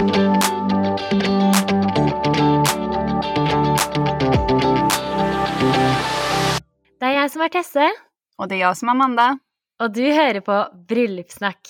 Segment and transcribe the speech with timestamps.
[0.00, 0.06] Det
[7.08, 7.88] er jeg som er Tesse,
[8.40, 9.28] Og det er jeg som er Amanda.
[9.80, 11.60] og du hører på Bryllupssnakk.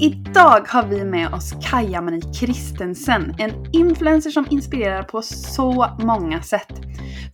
[0.00, 5.86] I dag har vi med oss Kaja Marie Kristensen, en influencer som inspirerar på så
[5.98, 6.72] många sätt.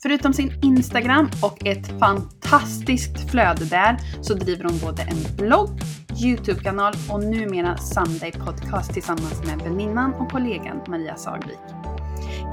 [0.02, 5.80] Förutom sin Instagram och ett fantastiskt flöde där så driver hon både en blogg,
[6.24, 11.59] Youtube-kanal och numera Sunday podcast tillsammans med väninnan och kollegan Maria Sagvik.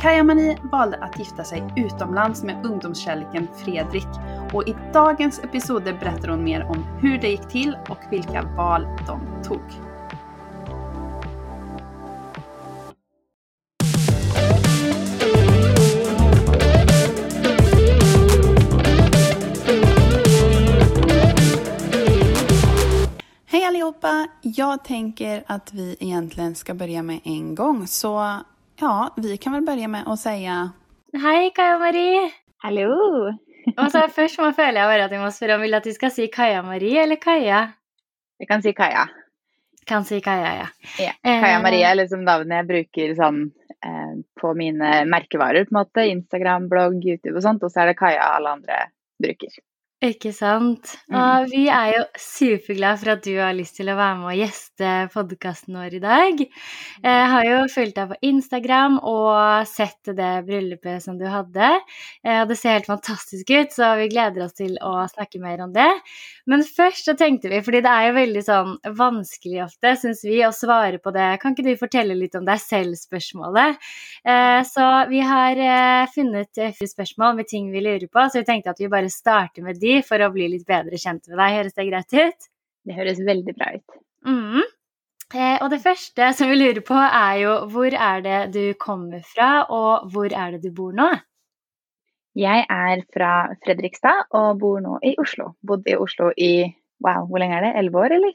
[0.02, 4.08] Kaja Marie valde att gifta sig utomlands med ungdomskärleken Fredrik
[4.54, 8.88] och i dagens episode berättar hon mer om hur det gick till och vilka val
[9.08, 9.93] de tog.
[23.74, 24.28] Allihopa!
[24.42, 27.88] Jag tänker att vi egentligen ska börja med en gång.
[27.88, 28.40] Så
[28.80, 30.72] ja, vi kan väl börja med att säga
[31.14, 32.32] Hei, Kaja Marie.
[32.58, 32.94] Hallo!
[33.92, 36.14] Så Først må føler jeg bare at vi må spørre om vil at du skal
[36.14, 37.64] si Kaja Marie eller Kaja?
[38.40, 39.08] Vi kan si Kaja.
[39.90, 40.70] Kan si Kaja, ja.
[41.00, 41.18] Ja.
[41.24, 43.44] Eh, Kaja Marie er liksom navnet jeg bruker sånn
[43.82, 46.06] eh, på mine merkevarer, på en måte.
[46.14, 47.66] Instagram, blogg, YouTube og sånt.
[47.66, 48.84] Og så er det Kaja alle andre
[49.24, 49.64] bruker.
[50.04, 50.90] Ikke sant.
[51.16, 54.40] Og vi er jo superglade for at du har lyst til å være med og
[54.42, 56.42] gjeste podkasten vår i dag.
[57.06, 61.70] Jeg har jo fulgt deg på Instagram og sett det bryllupet som du hadde.
[62.20, 65.64] Eh, Og det ser helt fantastisk ut, så vi gleder oss til å snakke mer
[65.64, 65.88] om det.
[66.52, 70.42] Men først så tenkte vi, fordi det er jo veldig sånn vanskelig ofte, syns vi,
[70.44, 73.80] å svare på det Kan ikke du fortelle litt om deg selv-spørsmålet?
[74.28, 78.50] Eh, Så vi har eh, funnet fire spørsmål med ting vi lurer på, så vi
[78.52, 81.58] tenkte at vi bare starter med de for å bli litt bedre kjent med deg.
[81.60, 82.48] Høres det greit ut?
[82.84, 84.00] Det høres veldig bra ut.
[84.28, 84.64] Mm.
[85.34, 89.24] Eh, og det første som vi lurer på, er jo hvor er det du kommer
[89.26, 91.10] fra, og hvor er det du bor nå?
[92.38, 93.34] Jeg er fra
[93.66, 95.52] Fredrikstad og bor nå i Oslo.
[95.62, 96.54] Bodde i Oslo i
[97.04, 97.76] wow, hvor lenge er det?
[97.82, 98.34] Elleve år, eller?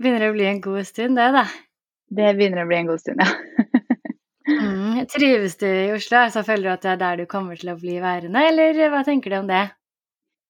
[0.00, 1.44] Begynner å bli en god stund, det, da.
[2.12, 3.32] Det begynner å bli en god stund, ja.
[4.42, 5.06] Mm.
[5.06, 6.24] Trives du i Oslo?
[6.34, 9.04] Så føler du at det er der du kommer til å bli værende, eller hva
[9.06, 9.68] tenker du om det?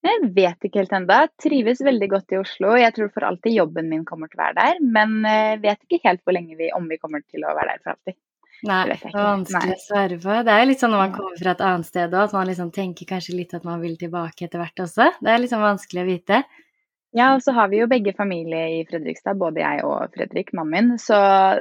[0.02, 1.20] Jeg vet ikke helt ennå.
[1.38, 2.74] Trives veldig godt i Oslo.
[2.80, 6.02] Jeg tror for alltid jobben min kommer til å være der, men eh, vet ikke
[6.08, 8.18] helt hvor lenge vi, om vi kommer til å være der for alltid.
[8.62, 10.34] Nei, Det er vanskelig å svare på.
[10.46, 12.50] Det er jo litt sånn når man kommer fra et annet sted òg, at man
[12.50, 15.08] liksom tenker kanskje litt at man vil tilbake etter hvert også.
[15.18, 16.42] Det er liksom vanskelig å vite.
[17.12, 20.72] Ja, og så har vi jo begge familie i Fredrikstad, både jeg og Fredrik, mannen
[20.72, 21.00] min.
[21.02, 21.19] Så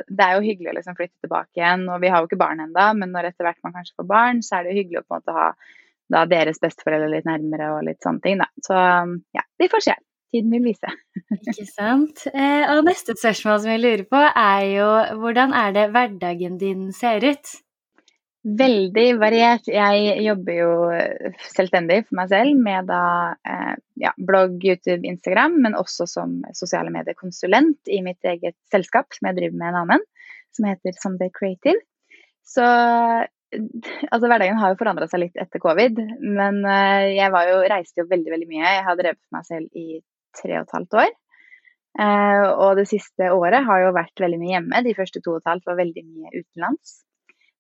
[0.08, 1.90] det er jo hyggelig å liksom flytte tilbake igjen.
[1.92, 4.40] Og vi har jo ikke barn ennå, men når etter hvert man kanskje får barn,
[4.46, 5.50] så er det jo hyggelig å på en måte ha
[6.12, 8.48] da deres besteforeldre litt nærmere og litt sånne ting, da.
[8.66, 8.78] Så
[9.38, 9.98] ja, vi får se.
[10.32, 10.92] Tiden vil vise.
[11.52, 12.24] Ikke sant?
[12.32, 14.88] Eh, og neste spørsmål som jeg lurer på, er jo
[15.20, 17.52] hvordan er det hverdagen din ser ut?
[18.42, 19.68] Veldig variert.
[19.70, 20.70] Jeg jobber jo
[21.52, 23.04] selvstendig for meg selv med da
[23.46, 29.30] eh, ja, blogg, YouTube, Instagram, men også som sosiale mediekonsulent i mitt eget selskap som
[29.30, 30.08] jeg driver med en annen,
[30.56, 31.84] som heter Someday Creative.
[32.42, 32.66] Så
[33.52, 38.04] altså hverdagen har jo forandra seg litt etter covid, men eh, jeg var jo, reiste
[38.04, 38.64] jo veldig, veldig mye.
[38.78, 40.02] Jeg har drevet meg selv i
[40.38, 41.14] tre og et halvt år.
[42.00, 44.84] Eh, og det siste året har jo vært veldig mye hjemme.
[44.86, 47.00] De første to og et halvt var veldig mye utenlands.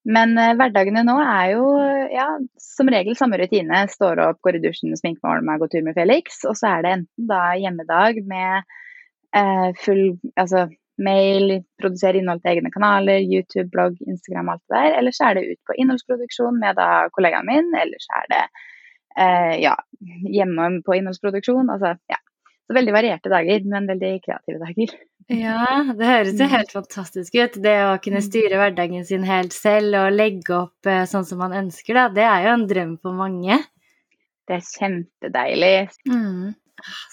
[0.07, 1.65] Men eh, hverdagene nå er jo
[2.11, 2.27] ja,
[2.61, 3.83] som regel samme rutine.
[3.91, 6.43] Står opp, går i dusjen, sminker meg, ordner meg, går tur med Felix.
[6.47, 8.63] Og så er det enten da hjemmedag med
[9.35, 10.05] eh, full
[10.39, 10.69] altså
[11.01, 14.97] mail, produsere innhold til egne kanaler, YouTube, blogg, Instagram, alt det der.
[14.99, 17.71] Eller så er det ut på innholdsproduksjon med da kollegaen min.
[17.77, 18.41] Eller så er det
[19.17, 19.75] eh, ja,
[20.27, 21.71] hjemme på innholdsproduksjon.
[21.73, 22.19] Altså ja.
[22.67, 24.93] Så veldig varierte dager, men veldig kreative dager.
[25.31, 25.65] Ja,
[25.95, 27.57] det høres jo helt fantastisk ut.
[27.63, 31.55] Det å kunne styre hverdagen sin helt selv og legge opp eh, sånn som man
[31.55, 33.59] ønsker, da, det er jo en drøm for mange.
[34.47, 35.75] Det er kjempedeilig.
[36.09, 36.51] Mm.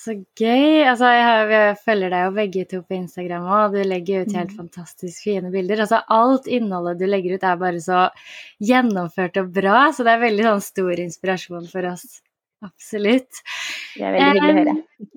[0.03, 0.85] Så gøy.
[0.89, 4.33] Altså, jeg, har, jeg følger deg jo begge to på Instagram og du legger ut
[4.37, 4.57] helt Mm.
[4.63, 5.83] fantastisk fine bilder.
[5.85, 8.07] Altså, alt innholdet du legger ut er bare så
[8.63, 12.07] gjennomført og bra, så det er veldig sånn stor inspirasjon for oss.
[12.67, 13.39] Absolutt.
[13.95, 14.73] Det er veldig hyggelig å høre.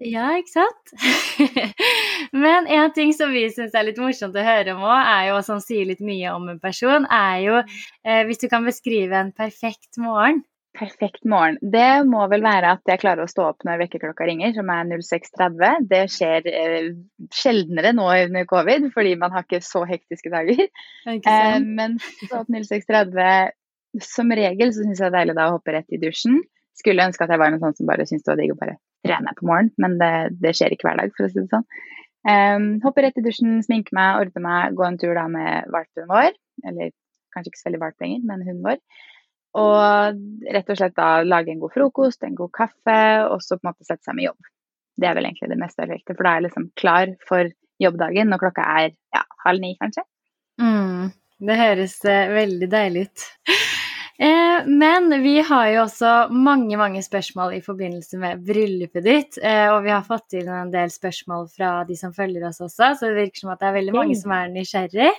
[0.05, 1.71] Ja, ikke sant?
[2.43, 5.39] Men en ting som vi syns er litt morsomt å høre om òg, er jo,
[5.39, 9.17] og som sier litt mye om en person, er jo eh, hvis du kan beskrive
[9.17, 10.43] en perfekt morgen.
[10.77, 11.57] Perfekt morgen.
[11.59, 14.87] Det må vel være at jeg klarer å stå opp når vekkerklokka ringer, som er
[14.87, 15.87] 06.30.
[15.89, 16.87] Det skjer eh,
[17.35, 20.63] sjeldnere nå under covid, fordi man har ikke så hektiske dager.
[21.11, 23.51] Eh, men stå opp 06.30
[24.07, 26.39] Som regel så syns jeg det er deilig da å hoppe rett i dusjen.
[26.79, 28.79] Skulle ønske at jeg var en sånn som bare syntes det var digg å bare
[29.05, 31.67] trene på morgenen, men det, det, skjer ikke hver dag, for å si det sånn.
[32.21, 36.07] Um, hoppe rett i dusjen, sminke meg, ordne meg, gå en tur da med valpen
[36.09, 36.35] vår.
[36.69, 36.93] Eller
[37.33, 38.79] kanskje ikke så veldig valp lenger, men hunden vår.
[39.59, 40.21] Og
[40.55, 43.71] rett og slett da lage en god frokost, en god kaffe, og så på en
[43.73, 44.51] måte sette seg med jobb.
[45.01, 47.51] Det er vel egentlig det mest perfekte, for da er jeg liksom klar for
[47.81, 50.05] jobbdagen når klokka er ja, halv ni, kanskje.
[50.61, 51.11] Mm,
[51.47, 53.27] det høres uh, veldig deilig ut.
[54.21, 59.39] Eh, men vi har jo også mange mange spørsmål i forbindelse med bryllupet ditt.
[59.41, 62.91] Eh, og vi har fått inn en del spørsmål fra de som følger oss også,
[62.99, 65.09] så det virker som at det er veldig mange som er nysgjerrig.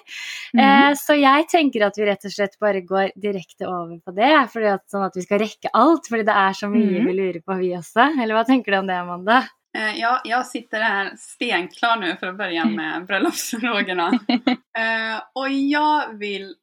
[0.54, 0.94] Mm -hmm.
[0.94, 4.32] Så jeg tenker at vi rett og slett bare går direkte over på det,
[4.72, 6.06] at, sånn at vi skal rekke alt.
[6.08, 7.06] Fordi det er så mye mm -hmm.
[7.06, 8.22] vi lurer på, vi også.
[8.22, 9.42] Eller hva tenker du om det, Amanda?
[9.74, 14.10] Eh, ja, jeg sitter her stenklar nå for å begynne med bryllupsspørsmålene.
[15.34, 16.54] og jeg jag vill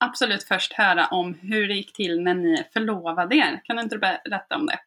[0.00, 3.60] absolut först höra om hur det gick till när ni förlovade er.
[3.64, 4.78] Kan du inte berätta om det?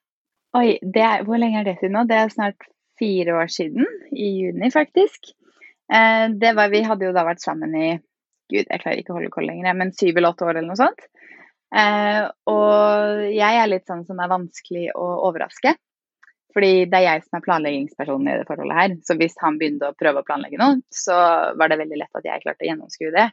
[0.57, 2.04] Oi, det er, hvor lenge er det nå?
[2.06, 2.68] Det er snart
[3.00, 3.88] fire år siden.
[4.12, 5.31] I juni, faktisk.
[5.94, 7.88] Eh, det var, vi hadde jo da vært sammen i
[8.54, 10.77] Gud, jeg klarer ikke å holde koll lenger, men syv eller åtte år eller noe
[10.77, 11.07] sånt.
[11.74, 12.21] Eh,
[12.51, 15.74] og jeg er litt sånn som er vanskelig å overraske.
[16.53, 18.91] Fordi det er jeg som er planleggingspersonen i det forholdet her.
[19.07, 21.15] Så hvis han begynte å prøve å planlegge noe, så
[21.57, 23.27] var det veldig lett at jeg klarte å gjennomskue det.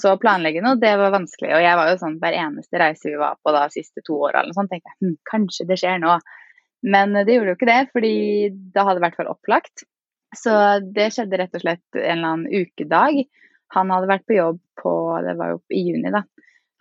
[0.00, 1.52] Så å planlegge noe, det var vanskelig.
[1.54, 4.40] Og jeg var jo sånn hver eneste reise vi var på da siste to åra
[4.40, 6.16] eller noe sånt, tenkte jeg hm, kanskje det skjer nå.
[6.86, 8.14] Men det gjorde jo ikke det, fordi
[8.74, 9.86] det hadde hvert fall opplagt.
[10.36, 10.52] Så
[10.96, 13.22] det skjedde rett og slett en eller annen ukedag.
[13.74, 14.92] Han hadde vært på jobb på
[15.24, 16.22] Det var jo i juni, da.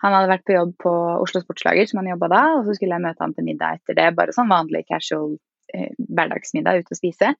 [0.04, 0.92] Han hadde vært på jobb på
[1.24, 3.98] Oslo Sportslager, som han jobba da, og så skulle jeg møte han til middag etter
[3.98, 4.10] det.
[4.18, 5.38] Bare sånn vanlig casual
[5.98, 7.34] hverdagsmiddag ute og spise.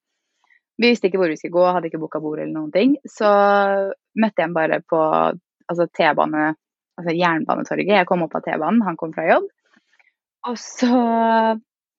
[0.76, 2.96] Vi visste ikke hvor vi skulle gå, hadde ikke booka bord eller noen ting.
[3.08, 3.28] Så
[4.20, 6.50] møtte jeg ham bare på altså T-bane,
[7.00, 7.94] altså Jernbanetorget.
[7.96, 9.48] Jeg kom opp av T-banen, han kom fra jobb.
[10.46, 10.92] Og så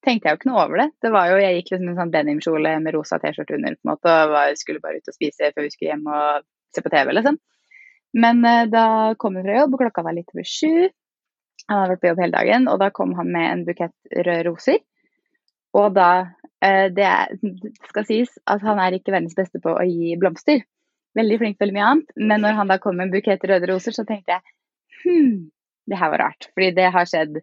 [0.06, 0.88] tenkte jeg jo ikke noe over det.
[1.04, 3.92] Det var jo, Jeg gikk liksom en sånn denimkjole med rosa T-skjorte under på en
[3.92, 6.46] måte, og var, skulle bare ut og spise før vi skulle hjem og
[6.76, 7.12] se på TV.
[7.18, 7.40] liksom.
[8.18, 8.86] Men eh, da
[9.20, 10.88] kom hun fra jobb, og klokka var litt over sju.
[11.68, 14.44] Han hadde vært på jobb hele dagen, og da kom han med en bukett røde
[14.48, 14.80] roser.
[15.76, 16.10] Og da
[16.64, 17.12] eh, Det
[17.90, 20.64] skal sies at han er ikke verdens beste på å gi blomster.
[21.18, 22.16] Veldig flink til veldig mye annet.
[22.16, 24.56] Men når han da kom med en bukett røde roser, så tenkte jeg
[25.04, 25.50] hm,
[25.90, 26.50] det her var rart.
[26.54, 27.42] Fordi det har skjedd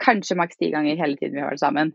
[0.00, 1.92] kanskje maks ti ganger hele tiden vi har vært sammen.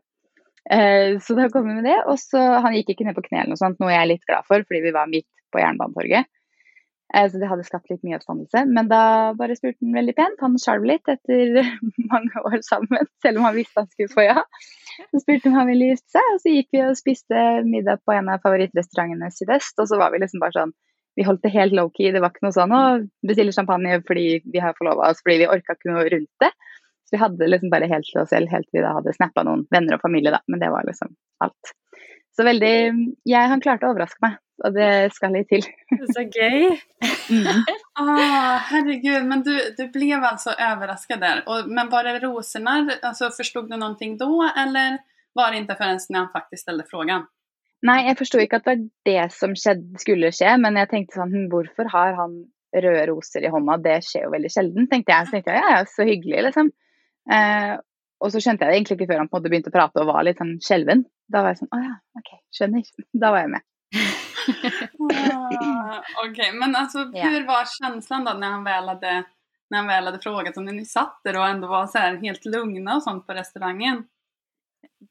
[0.72, 1.98] Eh, så da kom vi med det.
[2.10, 4.48] Og så Han gikk ikke ned på knærne og sånt, noe jeg er litt glad
[4.50, 6.30] for, fordi vi var midt på Jernbanetorget.
[7.14, 8.66] Eh, så det hadde skapt litt mye oppstandelse.
[8.72, 10.42] Men da bare spurte han veldig pent.
[10.44, 11.62] Han sjalv litt etter
[12.14, 14.42] mange år sammen, selv om han visste han skulle få ja.
[15.12, 18.16] Så spurte om han ville gifte seg, og så gikk vi og spiste middag på
[18.16, 19.78] en av favorittrestaurantene sydøst.
[19.82, 20.76] Og så var vi liksom bare sånn
[21.16, 22.10] Vi holdt det helt low-key.
[22.12, 22.82] Det var ikke noe sånn å
[23.24, 26.50] bestille champagne fordi vi har forlova oss, fordi vi orka ikke noe rundt det.
[27.08, 29.46] Så vi hadde liksom bare helt til oss selv helt til vi da hadde snappa
[29.48, 30.42] noen venner og familie, da.
[30.52, 31.14] Men det var liksom
[31.46, 31.72] alt.
[32.36, 32.74] Så veldig
[33.32, 35.66] jeg, Han klarte å overraske meg, og det skal litt til.
[36.16, 36.70] Så gøy.
[37.34, 37.64] mm.
[38.00, 41.44] ah, herregud, men du, du ble altså overrasket der.
[41.52, 42.78] Og, men var det rosene?
[43.02, 45.00] Altså, Forsto du noe da, eller
[45.36, 47.32] var det ikke før når han faktisk stilte spørsmålet?
[47.86, 51.20] Nei, jeg forsto ikke at det var det som skjedde, skulle skje, men jeg tenkte
[51.20, 52.40] sånn Hvorfor har han
[52.76, 53.76] røde roser i hånda?
[53.84, 55.28] Det skjer jo veldig sjelden, tenkte jeg.
[55.28, 56.72] Så tenkte jeg ja, ja, så hyggelig, liksom.
[57.36, 57.76] Eh,
[58.24, 60.02] og så skjønte jeg det egentlig ikke før han på en måte begynte å prate
[60.02, 61.04] og var litt sånn skjelven.
[61.32, 62.92] Da var jeg sånn Å ja, OK, skjønner.
[63.14, 63.68] Da var jeg med.
[65.14, 69.24] Ah, OK, men altså, Hvor var følelsen da når han vel hadde
[69.72, 72.46] när han väl hade frågat om ni satt der og ändå var så här helt
[72.46, 74.04] lugna og sånt på restaurangen?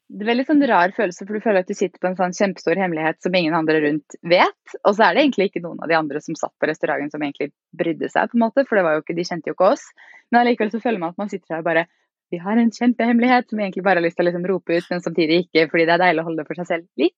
[0.09, 2.35] Det er veldig sånn rar følelse, for du føler at du sitter på en sånn
[2.37, 4.75] kjempestor hemmelighet som ingen andre rundt vet.
[4.85, 7.25] Og så er det egentlig ikke noen av de andre som satt på restauranten som
[7.25, 9.73] egentlig brydde seg, på en måte, for det var jo ikke, de kjente jo ikke
[9.75, 9.89] oss.
[10.31, 11.87] Men allikevel så føler man at man sitter her og bare
[12.33, 14.87] vi har en kjempehemmelighet som vi egentlig bare har lyst til å liksom rope ut,
[14.91, 17.17] men samtidig ikke, fordi det er deilig å holde det for seg selv litt.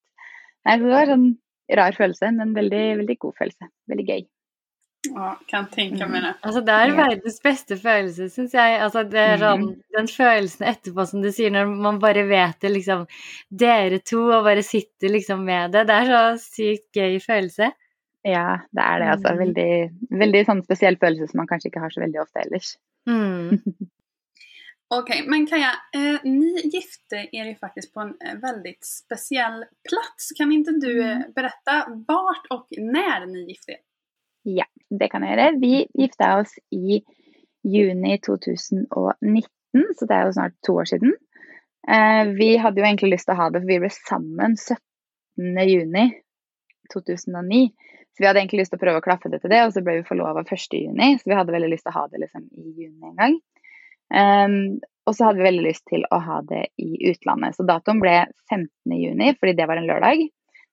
[0.67, 1.29] Nei, så det var sånn
[1.79, 3.71] rar følelse, men veldig, veldig god følelse.
[3.91, 4.27] Veldig gøy.
[5.15, 6.33] Å, kan tenke meg det.
[6.35, 6.43] Mm.
[6.49, 8.77] Altså, det er verdens beste følelse, syns jeg.
[8.83, 12.73] Altså, det er sånn, den følelsen etterpå, som du sier, når man bare vet det,
[12.75, 13.05] liksom
[13.51, 15.87] Dere to, og bare sitter liksom med det.
[15.91, 17.71] Det er så sykt gøy følelse.
[18.27, 19.11] Ja, det er det.
[19.15, 19.35] Altså.
[19.35, 19.43] Mm.
[19.45, 19.71] Veldig,
[20.25, 22.75] veldig sånn spesiell følelse som man kanskje ikke har så veldig ofte ellers.
[23.07, 23.61] Mm.
[24.95, 30.29] Ok, men Kaja, eh, ni gifte er jo faktisk på en väldigt veldig spesiell plass.
[30.39, 31.33] Kan ikke du eh, mm.
[31.35, 33.83] berette vart og när ni gifte er?
[34.43, 35.59] Ja, det kan jeg gjøre.
[35.59, 37.01] Vi gifta oss i
[37.67, 41.17] juni 2019, så det er jo snart to år siden.
[41.91, 45.67] Eh, vi hadde jo egentlig lyst til å ha det, for vi ble sammen 17.
[45.67, 46.07] juni
[46.95, 47.75] 2009.
[48.15, 49.83] Så vi hadde egentlig lyst til å prøve å klaffe det til det, og så
[49.83, 50.79] ble vi forlova 1.
[50.79, 51.17] juni.
[51.19, 53.39] Så vi hadde veldig lyst til å ha det liksom i juni en gang.
[54.15, 57.55] Um, og så hadde vi veldig lyst til å ha det i utlandet.
[57.57, 58.17] Så datoen ble
[58.51, 60.25] 15.6, fordi det var en lørdag.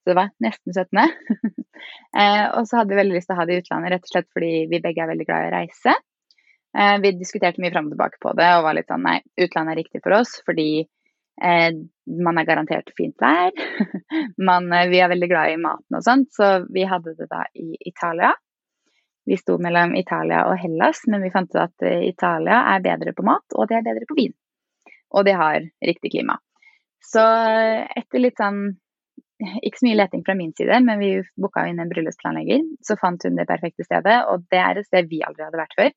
[0.03, 0.99] Så det var nesten 17.
[0.99, 4.11] uh, og så hadde vi veldig lyst til å ha det i utlandet rett og
[4.11, 5.95] slett fordi vi begge er veldig glad i å reise.
[6.73, 9.75] Uh, vi diskuterte mye fram og tilbake på det og var litt sånn nei, utlandet
[9.75, 11.71] er riktig for oss fordi uh,
[12.25, 13.53] man er garantert fint vær.
[14.49, 17.45] man, eh, vi er veldig glad i maten og sånt, så vi hadde det da
[17.53, 18.33] i Italia.
[19.25, 23.13] Vi sto mellom Italia og Hellas, men vi fant ut at eh, Italia er bedre
[23.15, 24.33] på mat, og det er bedre på vin.
[25.13, 26.39] Og det har riktig klima.
[27.03, 28.65] Så eh, etter litt sånn
[29.43, 31.09] ikke så mye leting fra min side, men vi
[31.41, 32.61] booka inn en bryllupsplanlegger.
[32.85, 35.75] Så fant hun det perfekte stedet, og det er et sted vi aldri hadde vært
[35.79, 35.91] før.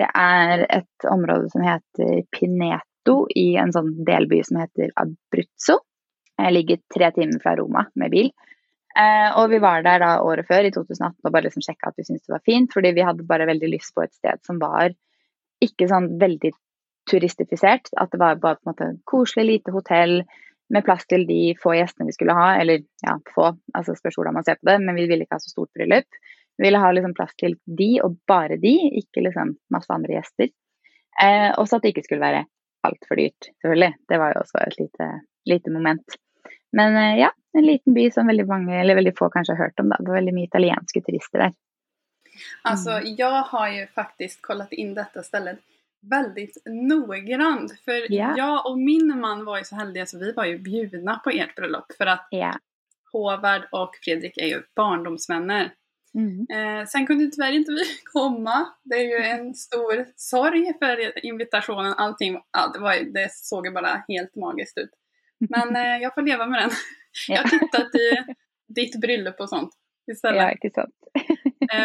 [0.00, 5.78] Det er et område som heter Pineto i en sånn delby som heter Abruzzo.
[6.34, 8.32] Jeg ligger tre timer fra Roma med bil.
[8.94, 11.98] Eh, og vi var der da året før, i 2018, og bare liksom sjekka at
[11.98, 12.70] vi syntes det var fint.
[12.74, 14.94] Fordi vi hadde bare veldig lyst på et sted som var
[15.64, 16.52] ikke sånn veldig
[17.10, 17.90] turistifisert.
[18.00, 20.22] At det var bare på en måte koselig, lite hotell
[20.72, 22.54] med plass til de få gjestene vi skulle ha.
[22.60, 25.42] Eller ja, få, altså spørs hvordan man ser på det, men vi ville ikke ha
[25.42, 26.22] så stort bryllup.
[26.54, 30.52] Vi ville ha liksom plass til de, og bare de, ikke liksom masse andre gjester.
[31.22, 32.44] Eh, også at det ikke skulle være
[32.86, 33.94] altfor dyrt, selvfølgelig.
[34.10, 35.08] Det var jo også et lite,
[35.50, 36.18] lite moment.
[36.76, 39.80] Men eh, ja, en liten by som veldig mange, eller veldig få kanskje har hørt
[39.80, 39.88] om.
[39.88, 39.96] Da.
[40.00, 41.52] Det var veldig mye italienske turister der.
[42.62, 45.58] Alltså jeg jag har ju faktiskt kollat in detta stället
[46.10, 47.80] väldigt noggrant.
[47.84, 48.34] För yeah.
[48.36, 51.56] jag och min man var ju så heldiga så vi var ju bjudna på ert
[51.56, 51.92] bröllop.
[51.98, 52.56] För att yeah.
[53.12, 55.72] Håvard och Fredrik är ju barndomsvänner.
[56.14, 56.46] Mm.
[56.50, 58.66] Eh, sen kunde tyvärr inte vi komma.
[58.82, 61.94] Det är ju en stor sorg för invitationen.
[61.96, 64.90] Allting ja, det, var, det såg ju bara helt magiskt ut.
[65.48, 66.70] Men eh, jag får leva med den.
[67.28, 68.34] Jag har tittat i
[68.74, 69.70] ditt bröllop och sånt
[70.12, 70.42] istället.
[70.42, 70.94] Ja, inte sant.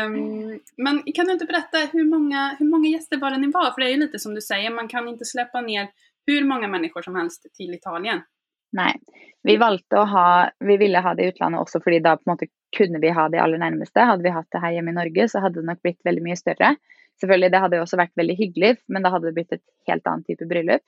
[0.06, 3.72] um, men kan du inte berätta hur många, hur många gäster var det ni var?
[3.72, 5.88] För det är ju lite som du säger, man kan inte släppa ner
[6.28, 8.22] hur många människor som helst till Italien.
[8.72, 8.94] Nei.
[9.44, 12.34] Vi valgte å ha Vi ville ha det i utlandet også fordi da på en
[12.36, 14.04] måte kunne vi ha det aller nærmeste.
[14.06, 16.38] Hadde vi hatt det her hjemme i Norge, så hadde det nok blitt veldig mye
[16.38, 16.75] større.
[17.22, 20.06] Selvfølgelig, det hadde jo også vært veldig hyggelig, men da hadde det blitt et helt
[20.08, 20.86] annet type bryllup.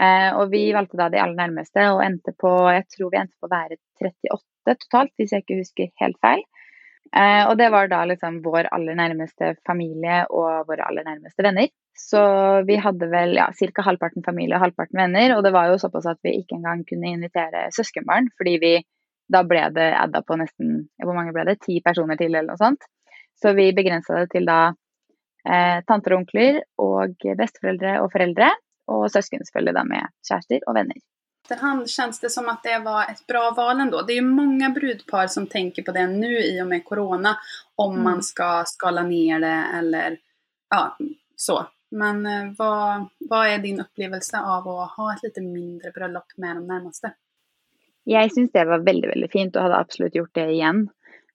[0.00, 3.36] Eh, og vi valgte da de aller nærmeste og endte på Jeg tror vi endte
[3.36, 6.44] på å være 38 totalt, hvis jeg ikke husker helt feil.
[7.10, 11.68] Eh, og det var da liksom vår aller nærmeste familie og våre aller nærmeste venner.
[11.96, 12.22] Så
[12.68, 13.84] vi hadde vel ja, ca.
[13.84, 15.34] halvparten familie og halvparten venner.
[15.36, 18.72] Og det var jo såpass at vi ikke engang kunne invitere søskenbarn, fordi vi
[19.30, 21.60] da ble det adda på nesten Hvor mange ble det?
[21.62, 22.88] Ti personer til, eller noe sånt.
[23.38, 24.72] Så vi begrensa det til da
[25.44, 28.50] eh, tanter og onkler og besteforeldre og foreldre
[28.86, 30.96] och syskon følger da med kjærester og venner.
[31.50, 34.02] Han, känns det som att det var ett bra val ändå.
[34.02, 37.36] Det är ju många brudpar som tänker på det nu i och med corona.
[37.74, 38.04] Om mm.
[38.04, 40.18] man ska skala ner det eller
[40.70, 40.96] ja,
[41.36, 41.66] så.
[41.90, 46.56] Men hva vad, vad är din upplevelse av att ha ett lite mindre bröllop med
[46.56, 47.12] de närmaste?
[48.04, 50.86] Jeg syns det var veldig veldig fint og hadde absolutt gjort det igjen.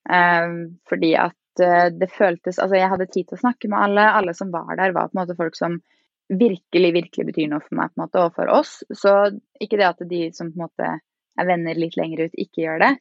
[0.09, 4.07] Um, fordi at uh, det føltes Altså, jeg hadde tid til å snakke med alle.
[4.19, 5.79] Alle som var der, var på en måte folk som
[6.29, 8.79] virkelig, virkelig betyr noe for meg på en måte, og for oss.
[8.93, 9.13] Så
[9.61, 10.95] ikke det at de som på en måte
[11.35, 12.91] er venner litt lenger ut, ikke gjør det.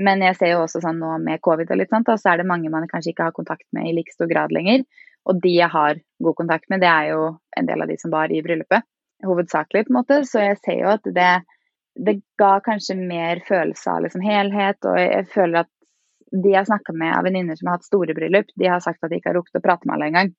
[0.00, 2.48] Men jeg ser jo også sånn nå med covid og litt sånt, så er det
[2.48, 4.84] mange man kanskje ikke har kontakt med i like stor grad lenger.
[5.28, 7.24] Og de jeg har god kontakt med, det er jo
[7.58, 8.86] en del av de som var i bryllupet.
[9.26, 10.22] Hovedsakelig, på en måte.
[10.24, 11.32] Så jeg ser jo at det,
[12.00, 15.72] det ga kanskje mer følelse av liksom helhet, og jeg føler at
[16.30, 19.02] de jeg har snakka med av venninner som har hatt store bryllup, de har sagt
[19.02, 20.32] at de ikke har rukket å prate med alle engang.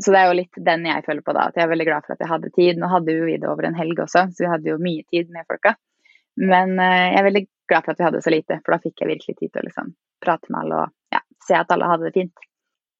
[0.00, 2.06] Så det er jo litt den jeg føler på da, at jeg er veldig glad
[2.06, 2.80] for at jeg hadde tid.
[2.80, 5.32] Nå hadde jo vi det over en helg også, så vi hadde jo mye tid
[5.34, 5.74] med folka.
[6.40, 9.02] Men uh, jeg er veldig glad for at vi hadde så lite, for da fikk
[9.02, 9.90] jeg virkelig tid til å liksom
[10.24, 12.46] prate med alle og ja, se at alle hadde det fint.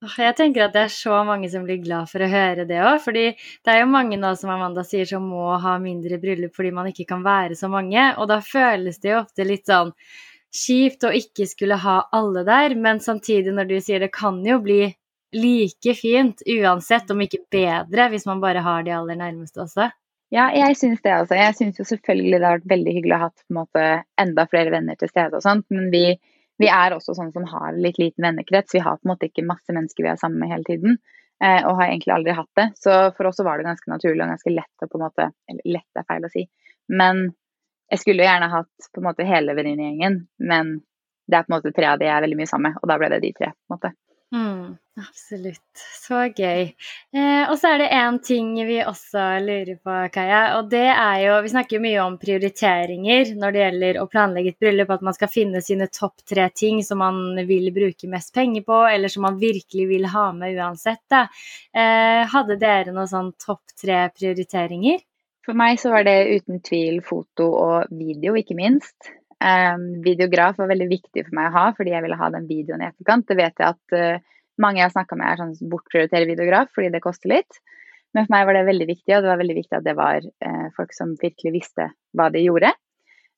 [0.00, 3.02] Jeg tenker at det er så mange som blir glad for å høre det òg.
[3.04, 6.70] fordi det er jo mange nå som Amanda sier som må ha mindre bryllup fordi
[6.72, 8.06] man ikke kan være så mange.
[8.16, 9.92] Og da føles det jo ofte litt sånn
[10.56, 14.56] kjipt å ikke skulle ha alle der, men samtidig når du sier det kan jo
[14.64, 14.86] bli
[15.32, 19.90] like fint uansett, om ikke bedre, hvis man bare har de aller nærmeste også.
[20.30, 21.10] Ja, jeg syns det.
[21.10, 21.34] altså.
[21.34, 23.86] Jeg syns jo selvfølgelig det har vært veldig hyggelig å ha på en måte
[24.22, 26.04] enda flere venner til stede og sånt, men vi,
[26.62, 28.76] vi er også sånn som har litt liten vennekrets.
[28.76, 31.00] Vi har på en måte ikke masse mennesker vi er sammen med hele tiden,
[31.42, 32.68] eh, og har egentlig aldri hatt det.
[32.78, 35.30] Så for oss så var det ganske naturlig og ganske lett å på en måte
[35.50, 36.46] Eller lett er feil å si,
[36.94, 37.26] men
[37.90, 40.76] jeg skulle jo gjerne hatt på en måte hele venninnegjengen, men
[41.26, 42.90] det er på en måte tre av de jeg er veldig mye sammen med, og
[42.90, 43.50] da ble det de tre.
[43.50, 43.90] på en måte.
[44.30, 45.80] Mm, absolutt.
[46.06, 46.68] Så gøy.
[47.16, 50.42] Eh, og så er det én ting vi også lurer på, Kaja.
[50.60, 54.54] Og det er jo Vi snakker jo mye om prioriteringer når det gjelder å planlegge
[54.54, 54.94] et bryllup.
[54.94, 58.80] At man skal finne sine topp tre ting som man vil bruke mest penger på,
[58.86, 61.02] eller som man virkelig vil ha med uansett.
[61.10, 61.26] Da.
[61.74, 65.02] Eh, hadde dere noen sånn topp tre prioriteringer?
[65.42, 69.16] For meg så var det uten tvil foto og video, ikke minst.
[69.40, 72.82] Um, videograf var veldig viktig for meg å ha, fordi jeg ville ha den videoen
[72.84, 73.24] i etterkant.
[73.28, 76.90] Det vet jeg at uh, mange jeg har snakka med er sånn bortprioriterer videograf fordi
[76.92, 77.60] det koster litt.
[78.12, 80.26] Men for meg var det veldig viktig, og det var veldig viktig at det var
[80.26, 82.74] uh, folk som virkelig visste hva de gjorde.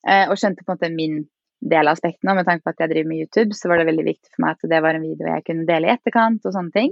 [0.03, 1.21] Uh, og skjønte på en måte min
[1.63, 2.33] del av aspektene.
[2.33, 4.43] Og med tanke på at jeg driver med YouTube, så var det veldig viktig for
[4.43, 6.91] meg at det var en video jeg kunne dele i etterkant og sånne ting.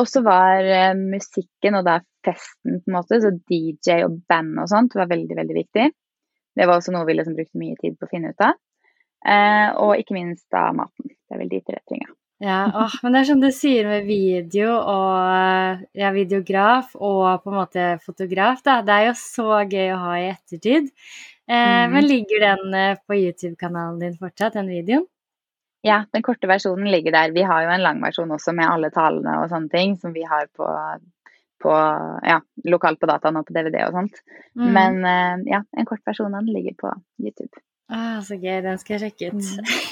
[0.00, 4.62] Og så var uh, musikken og da festen, på en måte, så DJ og band
[4.62, 5.90] og sånt var veldig, veldig viktig.
[6.54, 8.58] Det var også noe vi liksom brukte mye tid på å finne ut av.
[9.24, 11.10] Eh, og ikke minst da maten.
[11.10, 12.10] Det er vel de tre tinga.
[12.44, 17.52] Ja, åh, men det er som du sier med video og ja, videograf og på
[17.52, 18.80] en måte fotograf, da.
[18.84, 20.90] Det er jo så gøy å ha i ettertid.
[21.48, 21.94] Eh, mm.
[21.94, 25.06] Men ligger den på YouTube-kanalen din fortsatt, den videoen?
[25.84, 27.32] Ja, den korte versjonen ligger der.
[27.36, 30.24] Vi har jo en lang versjon også med alle talene og sånne ting som vi
[30.24, 30.68] har på,
[31.64, 31.74] på
[32.28, 34.20] ja, lokalt på dataen og på DVD og sånt.
[34.58, 34.66] Mm.
[34.76, 36.92] Men uh, ja, en kort versjon av den ligger på
[37.24, 37.64] YouTube.
[37.92, 39.44] Ah, så gøy, den skal jeg sjekke ut.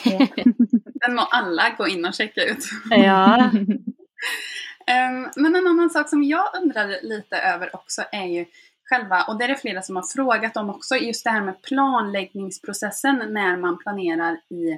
[0.08, 0.82] Mm.
[1.04, 2.68] den må alle gå inn og sjekke ut.
[2.96, 3.48] ja.
[3.52, 8.44] um, men en annen sak som jeg undrer litt over også, er jo
[8.92, 11.62] själva, och det är det flera som har frågat om också, just det här med
[11.62, 14.72] planläggningsprocessen när man planerar i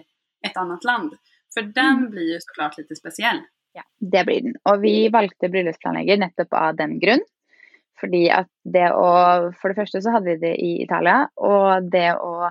[0.46, 1.14] et annet land.
[1.54, 2.10] For den mm.
[2.10, 3.40] blir jo så klart litt spesiell.
[3.74, 4.58] Ja, det blir den.
[4.70, 7.24] Og vi valgte bryllupsplanlegger nettopp av den grunn.
[8.00, 9.08] Fordi at det å
[9.60, 12.50] For det første så hadde vi det i Italia, og det å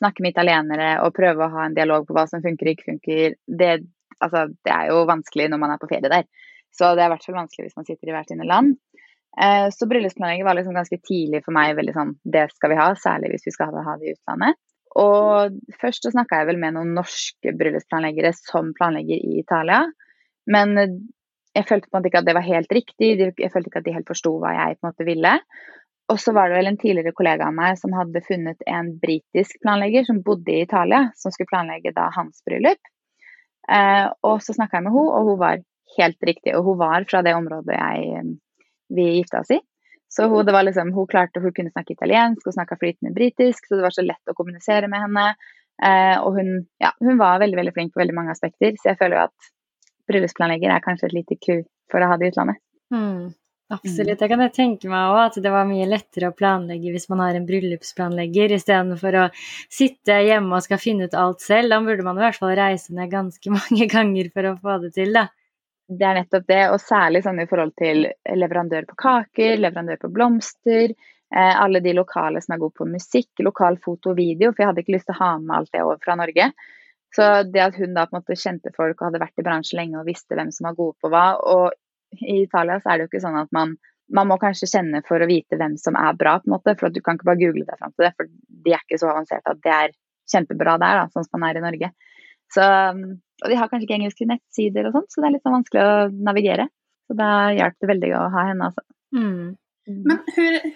[0.00, 2.88] snakke med italienere og prøve å ha en dialog på hva som funker og ikke
[2.88, 3.72] funker, det,
[4.18, 6.26] altså, det er jo vanskelig når man er på ferie der.
[6.72, 8.78] Så det er i hvert fall vanskelig hvis man sitter i hvert sine land.
[9.38, 12.88] Eh, så bryllupsplanlegging var liksom ganske tidlig for meg veldig sånn Det skal vi ha,
[12.98, 14.58] særlig hvis vi skal ha det i utlandet.
[14.98, 19.84] Og først så snakka jeg vel med noen norske bryllupsplanleggere som planlegger i Italia.
[20.46, 20.76] Men
[21.56, 23.10] jeg følte på en måte ikke at det var helt riktig.
[23.18, 25.34] Jeg følte ikke at de helt forsto hva jeg på en måte ville.
[26.10, 29.60] Og så var det vel en tidligere kollega av meg som hadde funnet en britisk
[29.62, 32.80] planlegger som bodde i Italia, som skulle planlegge da hans bryllup.
[33.70, 35.62] Eh, og så snakka jeg med henne, og hun var
[35.98, 36.54] helt riktig.
[36.58, 38.24] Og hun var fra det området jeg,
[38.90, 39.60] vi gifta oss i.
[40.10, 43.66] Så hun, det var liksom, hun klarte, hun kunne snakke italiensk og snakka flytende britisk,
[43.66, 45.28] så det var så lett å kommunisere med henne.
[45.86, 46.50] Eh, og hun,
[46.82, 49.52] ja, hun, var veldig veldig flink på veldig mange aspekter, så jeg føler jo at
[50.10, 52.60] bryllupsplanlegger er kanskje et lite crew for å ha det i utlandet.
[52.94, 53.32] Mm,
[53.70, 57.22] absolutt, Jeg kan tenke meg òg, at det var mye lettere å planlegge hvis man
[57.24, 59.26] har en bryllupsplanlegger, istedenfor å
[59.70, 61.70] sitte hjemme og skal finne ut alt selv.
[61.72, 64.94] Da burde man i hvert fall reise ned ganske mange ganger for å få det
[64.98, 65.28] til, da.
[65.90, 68.04] Det er nettopp det, og særlig sånn i forhold til
[68.38, 70.94] leverandør på kaker, leverandør på blomster.
[71.34, 74.52] Eh, alle de lokale som er gode på musikk, lokal foto og video.
[74.52, 76.50] For jeg hadde ikke lyst til å ha med alt det over fra Norge.
[77.16, 79.80] Så det at hun da på en måte kjente folk og hadde vært i bransjen
[79.80, 81.24] lenge og visste hvem som var gode på hva.
[81.42, 83.78] Og i Italia så er det jo ikke sånn at man
[84.10, 86.74] man må kanskje kjenne for å vite hvem som er bra, på en måte.
[86.78, 88.26] For du kan ikke bare google deg fram til det, for
[88.66, 89.92] de er ikke så avanserte at det er
[90.32, 91.92] kjempebra der, da, sånn som man er i Norge.
[92.50, 92.64] Så
[93.40, 95.82] og de har kanskje ikke engelske nettsider og sånt, så det er litt sånn vanskelig
[95.82, 95.94] å
[96.28, 96.66] navigere.
[97.08, 98.84] Så da hjalp det veldig å ha henne, altså.
[99.16, 99.54] Mm.
[99.88, 100.02] mm.
[100.10, 100.20] Men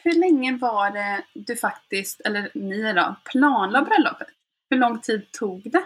[0.00, 4.32] hvor lenge var det du faktisk, eller ni da, planla bryllupet?
[4.70, 5.84] Hvor lang tid tok det?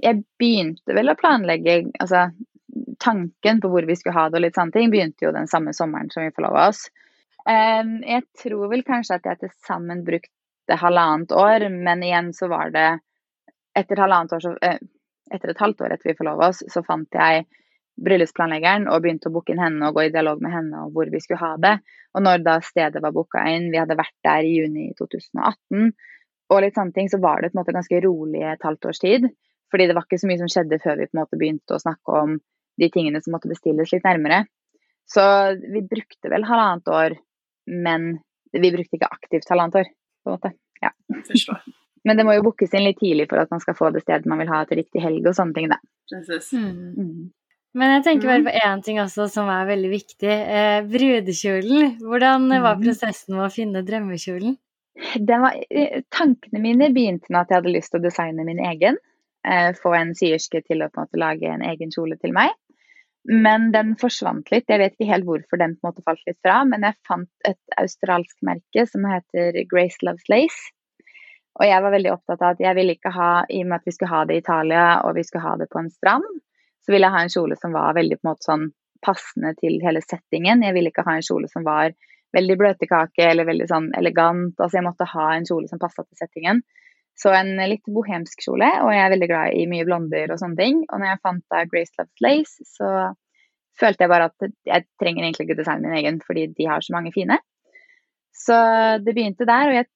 [0.00, 2.30] Jeg begynte vel å planlegge altså
[3.00, 5.74] tanken på hvor vi skulle ha det og litt sånne ting, begynte jo den samme
[5.76, 6.86] sommeren som vi forlova oss.
[7.46, 12.72] Jeg tror vel kanskje at jeg til sammen brukte halvannet år, men igjen så var
[12.74, 12.88] det
[13.76, 14.76] etter år så uh,
[15.30, 17.46] etter et halvt år etter vi forlova oss, så fant jeg
[18.00, 21.10] bryllupsplanleggeren og begynte å booke inn henne og gå i dialog med henne om hvor
[21.12, 21.76] vi skulle ha det.
[22.16, 25.92] Og når da stedet var booka inn, vi hadde vært der i juni 2018,
[26.50, 29.02] og litt sånne ting, så var det på en måte ganske rolig et halvt års
[29.02, 29.28] tid.
[29.70, 31.82] Fordi det var ikke så mye som skjedde før vi på en måte begynte å
[31.82, 32.38] snakke om
[32.80, 34.44] de tingene som måtte bestilles litt nærmere.
[35.10, 35.22] Så
[35.60, 37.16] vi brukte vel halvannet år,
[37.70, 38.12] men
[38.54, 39.92] vi brukte ikke aktivt halvannet år.
[40.24, 40.52] på en måte.
[40.82, 40.94] Ja.
[41.28, 41.62] Forstår.
[42.08, 44.28] Men det må jo bookes inn litt tidlig for at man skal få det stedet
[44.30, 45.76] man vil ha til riktig helg og sånne ting, da.
[46.56, 46.94] Mm.
[46.96, 47.26] Mm.
[47.76, 48.46] Men jeg tenker bare mm.
[48.48, 50.30] på én ting også som er veldig viktig.
[50.30, 51.98] Eh, brudekjolen.
[52.00, 54.56] Hvordan var prosessen med å finne drømmekjolen?
[55.28, 58.98] Var, eh, tankene mine begynte med at jeg hadde lyst til å designe min egen.
[59.48, 62.52] Eh, få en syerske til å på en måte lage en egen kjole til meg.
[63.24, 64.68] Men den forsvant litt.
[64.68, 66.60] Jeg vet ikke helt hvorfor den på en måte falt litt fra.
[66.68, 70.72] Men jeg fant et australsk merke som heter Grace Loves Lace.
[71.60, 73.88] Og jeg var veldig opptatt av at jeg ville ikke ha, i og med at
[73.88, 76.28] vi skulle ha det i Italia og vi skulle ha det på en strand,
[76.80, 78.68] så ville jeg ha en kjole som var veldig på en måte sånn
[79.04, 80.62] passende til hele settingen.
[80.64, 81.92] Jeg ville ikke ha en kjole som var
[82.36, 84.54] veldig bløtkake eller veldig sånn elegant.
[84.56, 86.62] Altså jeg måtte ha en kjole som passa til settingen.
[87.20, 90.56] Så en litt bohemsk kjole, og jeg er veldig glad i mye blonder og sånne
[90.56, 90.82] ting.
[90.88, 92.90] Og når jeg fant da Grace Loves Lace, så
[93.80, 96.94] følte jeg bare at jeg trenger egentlig ikke designe min egen, fordi de har så
[96.96, 97.36] mange fine.
[98.40, 98.56] Så
[99.04, 99.90] det begynte der, og jeg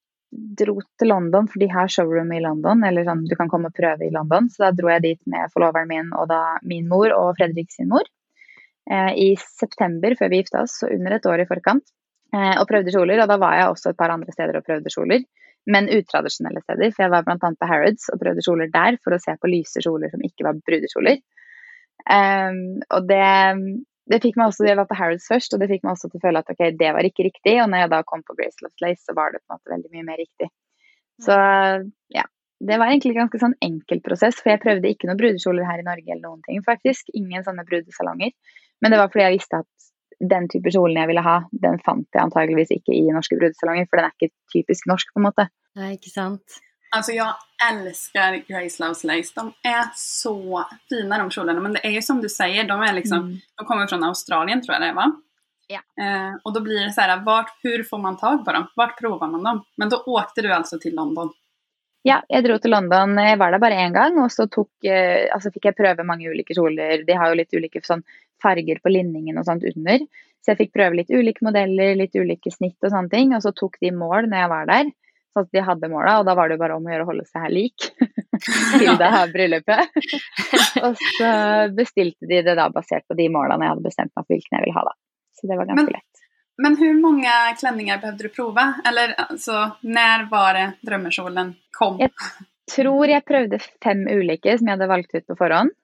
[0.58, 2.84] dro til London, for de har showroom i London.
[2.86, 4.50] Eller sånn, du kan komme og prøve i London.
[4.50, 7.90] Så da dro jeg dit med forloveren min og da min mor og Fredrik sin
[7.92, 8.08] mor.
[8.90, 11.86] Eh, I september før vi gifta oss, så under et år i forkant.
[12.34, 13.22] Eh, og prøvde kjoler.
[13.22, 15.24] Og da var jeg også et par andre steder og prøvde kjoler.
[15.70, 16.92] Men utradisjonelle steder.
[16.92, 17.38] For jeg var bl.a.
[17.40, 20.60] på Harrods og prøvde kjoler der for å se på lyse kjoler som ikke var
[20.60, 21.22] brudekjoler.
[22.04, 23.24] Um, og det,
[24.12, 26.20] det fikk meg også, Jeg var på Harrods først, og det fikk meg også til
[26.20, 27.56] å føle at ok, det var ikke riktig.
[27.62, 29.74] Og når jeg da kom på Grace Loves Lace, så var det på en måte
[29.76, 30.50] veldig mye mer riktig.
[31.24, 31.36] Så
[32.12, 32.28] ja.
[32.64, 35.82] Det var egentlig en ganske sånn enkel prosess, for jeg prøvde ikke noen brudekjoler her
[35.82, 37.10] i Norge eller noen ting, faktisk.
[37.18, 38.30] Ingen sånne brudesalonger.
[38.80, 39.88] Men det var fordi jeg visste at
[40.30, 44.00] den type kjolen jeg ville ha, den fant jeg antageligvis ikke i norske brudesalonger, for
[44.00, 45.48] den er ikke typisk norsk, på en måte.
[45.78, 46.60] Nei, ikke sant.
[46.94, 47.34] Alltså jag
[47.70, 49.32] älskar Grace Loves Lace.
[49.34, 51.60] De är så fina de kjolarna.
[51.60, 53.36] Men det är ju som du säger, de, är liksom, mm.
[53.56, 55.12] de kommer från Australien tror jag det är va?
[55.66, 56.04] Ja.
[56.04, 58.66] Eh, och då blir det så här, vart, hur får man tag på dem?
[58.76, 59.64] Vart provar man dem?
[59.76, 61.32] Men då åkte du alltså till London?
[62.04, 63.16] Ja, jeg dro til London.
[63.16, 66.28] Jeg var der bare én gang, og så tok, eh, altså fikk jeg prøve mange
[66.28, 67.00] ulike kjoler.
[67.08, 68.04] De har jo litt ulike sånn,
[68.44, 70.04] farger på linningen og sånt under.
[70.44, 73.32] Så jeg fikk prøve litt ulike modeller, litt ulike snitt og sånne ting.
[73.32, 74.90] Og så tok de mål når jeg var der.
[75.32, 77.08] Sånn at de hadde måla, og da var det jo bare om å gjøre å
[77.08, 77.86] holde seg her lik
[78.78, 79.96] til det her bryllupet.
[80.84, 81.30] og så
[81.74, 84.66] bestilte de det da basert på de målene jeg hadde bestemt meg for hvilken jeg
[84.66, 84.94] ville ha, da.
[85.34, 86.13] Så det var ganske men, lett.
[86.62, 88.64] Men hvor mange klenninger behøvde du prove?
[88.86, 91.98] Eller altså, når var det drømmekjolen kom?
[91.98, 92.12] Jeg
[92.70, 95.74] tror jeg prøvde fem ulike som jeg hadde valgt ut på forhånd.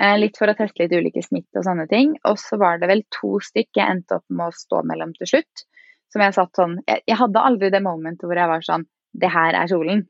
[0.00, 2.14] Eh, litt for å teste litt ulike snitt og sånne ting.
[2.28, 5.32] Og så var det vel to stykker jeg endte opp med å stå mellom til
[5.32, 5.64] slutt
[6.12, 9.56] som jeg satt sånn jeg, hadde aldri det momentet hvor jeg var sånn Det her
[9.58, 10.04] er kjolen.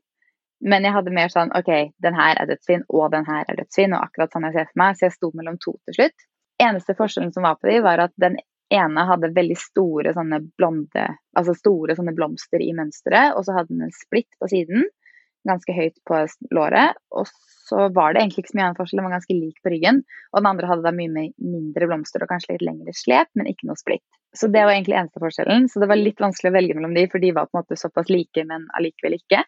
[0.61, 1.71] Men jeg hadde mer sånn OK,
[2.05, 4.77] den her er dødsfin, og den her er dødsfin, og akkurat sånn jeg ser for
[4.77, 4.97] meg.
[4.97, 6.25] Så jeg sto mellom to til slutt.
[6.61, 8.37] Eneste forskjellen som var på de, var at den
[8.73, 11.07] ene hadde veldig store sånne blonde
[11.37, 14.89] Altså store sånne blomster i mønsteret, og så hadde den en splitt på siden.
[15.47, 16.17] Ganske høyt på
[16.51, 16.97] låret.
[17.15, 17.29] Og
[17.71, 20.01] så var det egentlig ikke så mye annen forskjell, den var ganske lik på ryggen.
[20.33, 23.69] Og den andre hadde da mye mindre blomster og kanskje litt lengre slep, men ikke
[23.69, 24.03] noe splitt.
[24.35, 25.71] Så det var egentlig eneste forskjellen.
[25.71, 27.79] Så det var litt vanskelig å velge mellom de, for de var på en måte
[27.79, 29.45] såpass like, men allikevel ikke.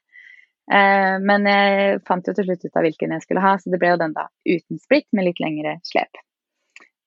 [0.72, 3.80] Eh, men jeg fant jo til slutt ut av hvilken jeg skulle ha, så det
[3.82, 6.24] ble jo den da uten splitt med litt lengre slep.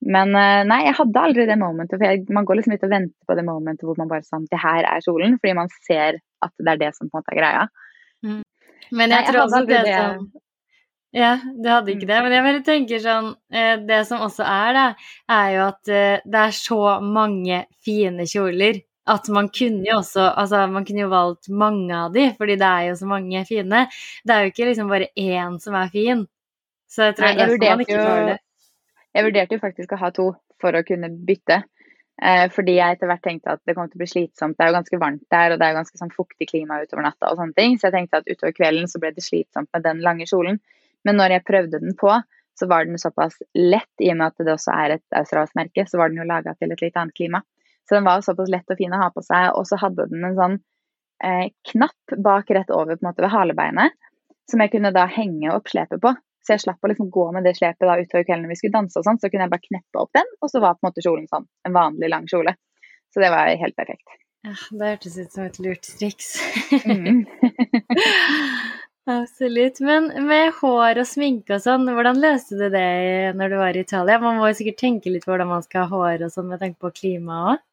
[0.06, 2.92] Men eh, nei, jeg hadde aldri det momentet, for jeg, man går liksom litt og
[2.92, 6.20] venter på det momentet hvor man bare sånn Det her er kjolen, fordi man ser
[6.44, 7.68] at det er det som på en måte er greia.
[8.26, 8.42] Mm.
[8.90, 10.26] Men jeg, nei, jeg tror også det, det som
[11.16, 12.10] ja, du hadde ikke mm.
[12.10, 12.18] det.
[12.24, 14.86] Men jeg bare tenker sånn eh, Det som også er, da,
[15.32, 20.24] er jo at eh, det er så mange fine kjoler at man kunne jo også
[20.32, 23.84] Altså, man kunne jo valgt mange av de, fordi det er jo så mange fine.
[24.26, 26.24] Det er jo ikke liksom bare én som er fin.
[26.90, 28.36] Så jeg tror Nei, jeg det er man ikke får det.
[29.16, 30.28] Jeg vurderte jo faktisk å ha to
[30.60, 31.62] for å kunne bytte.
[32.16, 34.56] Eh, fordi jeg etter hvert tenkte at det kom til å bli slitsomt.
[34.56, 37.04] Det er jo ganske varmt der, og det er jo ganske sånn fuktig klima utover
[37.04, 37.76] natta og sånne ting.
[37.76, 40.60] Så jeg tenkte at utover kvelden så ble det slitsomt med den lange kjolen.
[41.04, 42.14] Men når jeg prøvde den på,
[42.56, 45.84] så var den såpass lett, i og med at det også er et australsk merke,
[45.88, 47.42] så var den jo laga til et litt annet klima.
[47.88, 50.24] Så den var såpass lett og fin å ha på seg, og så hadde den
[50.24, 50.56] en sånn
[51.24, 53.96] eh, knapp bak rett over på en måte ved halebeinet,
[54.50, 56.14] som jeg kunne da henge opp slepet på.
[56.46, 58.76] Så jeg slapp å liksom gå med det slepet da utover kvelden når vi skulle
[58.76, 60.88] danse og sånn, så kunne jeg bare kneppe opp den, og så var på en
[60.92, 62.54] måte kjolen sånn, en vanlig lang kjole.
[63.10, 64.14] Så det var helt perfekt.
[64.46, 66.36] Ja, det hørtes ut som et lurt triks.
[66.86, 67.24] mm.
[69.16, 69.78] Absolutt.
[69.86, 73.82] Men med hår og sminke og sånn, hvordan løste du det når du var i
[73.82, 74.18] Italia?
[74.22, 76.62] Man må jo sikkert tenke litt på hvordan man skal ha hår og sånn med
[76.62, 77.64] tanke på klimaet òg?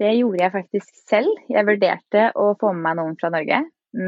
[0.00, 1.40] Det gjorde jeg faktisk selv.
[1.52, 3.58] Jeg vurderte å få med meg noen fra Norge,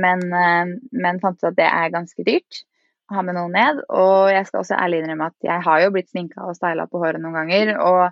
[0.04, 0.70] men, eh,
[1.04, 2.62] men fant ut at det er ganske dyrt
[3.10, 3.82] ha med noen ned.
[3.90, 7.02] Og jeg skal også ærlig innrømme at jeg har jo blitt sminka og styla på
[7.02, 7.74] håret noen ganger.
[7.82, 8.04] Og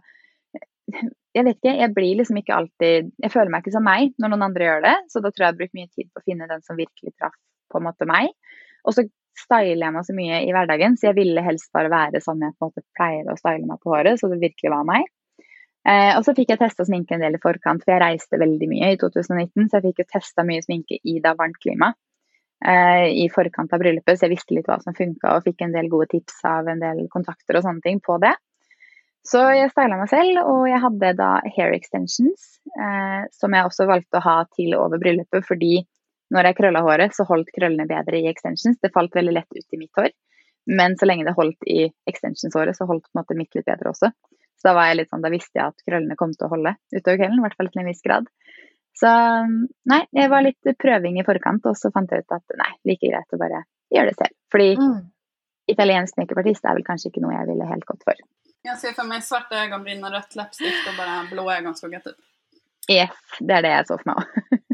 [1.37, 4.33] jeg vet ikke, jeg blir liksom ikke alltid Jeg føler meg ikke som meg når
[4.33, 6.50] noen andre gjør det, så da tror jeg jeg brukt mye tid på å finne
[6.50, 7.37] den som virkelig traff
[7.70, 8.33] på en måte meg.
[8.83, 9.07] Og så
[9.38, 12.57] styler jeg meg så mye i hverdagen, så jeg ville helst bare være sånn jeg
[12.57, 15.07] på en måte pleier å style meg på håret, så det virkelig var meg.
[15.88, 18.68] Eh, og så fikk jeg testa sminke en del i forkant, for jeg reiste veldig
[18.68, 21.94] mye i 2019, så jeg fikk jo testa mye sminke i da varmt klima
[22.61, 25.87] i forkant av bryllupet, så jeg visste litt hva som funka og fikk en del
[25.88, 28.35] gode tips av en del kontakter og sånne ting på det.
[29.27, 33.88] Så jeg styla meg selv, og jeg hadde da hair extensions, eh, som jeg også
[33.88, 35.83] valgte å ha til over bryllupet, fordi
[36.33, 38.79] når jeg krølla håret, så holdt krøllene bedre i extensions.
[38.81, 40.12] Det falt veldig lett ut i mitt hår.
[40.70, 43.90] Men så lenge det holdt i extensions-håret, så holdt på en måte mitt litt bedre
[43.90, 44.12] også.
[44.61, 46.77] Så da var jeg litt sånn, da visste jeg at krøllene kom til å holde
[46.92, 48.29] utover kvelden, i hvert fall til en viss grad.
[48.96, 49.11] Så
[49.90, 53.07] nei, jeg var litt prøving i forkant, og så fant jeg ut at nei, like
[53.07, 54.37] greit å bare gjøre det selv.
[54.53, 54.98] Fordi mm.
[55.72, 58.20] italiensk makeupartist er vel kanskje ikke noe jeg ville helt gått for.
[58.66, 61.46] Jeg ser for meg svarte øyenbryn og rødt leppestift og bare blå
[61.79, 62.12] så ut.
[62.90, 64.61] Yes, det er det jeg så for meg òg.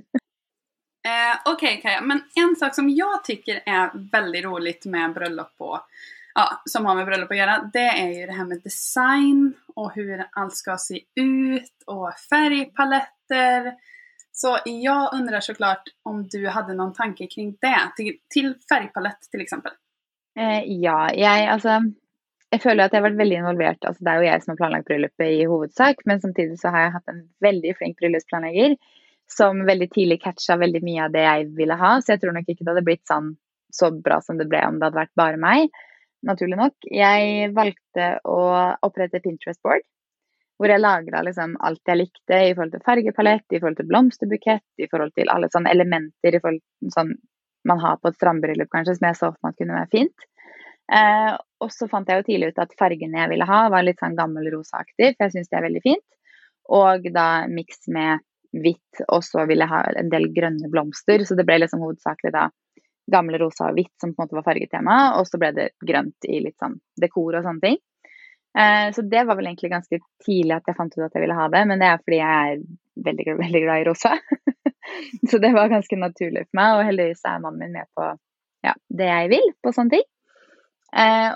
[1.06, 5.76] Eh, ok, Kaja, men en sak som jeg syns er veldig rolig med bryllup og
[6.34, 9.44] ja, som har med bryllup å gjøre, det er jo det her med design
[9.76, 13.70] og hvordan alt skal se ut og färgpaletter.
[14.36, 19.46] Så jag undrar såklart om du hadde noen tanke kring det, til, til färgpalett till?
[20.36, 21.78] Eh, ja, jeg altså
[22.52, 23.84] Jeg føler at jeg har vært veldig involvert.
[23.84, 26.84] altså Det er jo jeg som har planlagt bryllupet i hovedsak, men samtidig så har
[26.84, 28.76] jeg hatt en veldig flink bryllupsplanlegger
[29.26, 31.96] som veldig tidlig catcha veldig mye av det jeg ville ha.
[31.98, 33.32] Så jeg tror nok ikke det hadde blitt sånn
[33.74, 35.72] så bra som det ble om det hadde vært bare meg
[36.26, 36.76] naturlig nok.
[36.92, 38.38] Jeg valgte å
[38.86, 39.84] opprette Pinterest-board.
[40.56, 44.68] Hvor jeg lagra liksom alt jeg likte i forhold til fargepalett, i forhold til blomsterbukett,
[44.80, 47.12] i forhold til alle sånne elementer i forhold til sånn
[47.66, 50.26] man har på et strandbryllup, kanskje, som jeg så for meg kunne være fint.
[50.94, 51.32] Eh,
[51.64, 54.14] og så fant jeg jo tidlig ut at fargene jeg ville ha, var litt sånn
[54.18, 56.06] gammel rosaaktig, for jeg syns det er veldig fint.
[56.76, 58.22] Og da miks med
[58.56, 61.24] hvitt, og så ville jeg ha en del grønne blomster.
[61.26, 62.46] Så det ble liksom hovedsakelig da
[63.12, 66.26] gamle rosa og hvitt som på en måte var fargetema, og så ble det grønt
[66.26, 67.78] i litt sånn dekor og sånne ting.
[68.58, 71.36] Eh, så det var vel egentlig ganske tidlig at jeg fant ut at jeg ville
[71.36, 72.60] ha det, men det er fordi jeg er
[73.04, 74.14] veldig, veldig glad i rosa.
[75.30, 78.06] så det var ganske naturlig for meg, og heldigvis er mannen min med på
[78.64, 80.06] ja, det jeg vil på sånne ting.
[80.96, 81.32] Eh,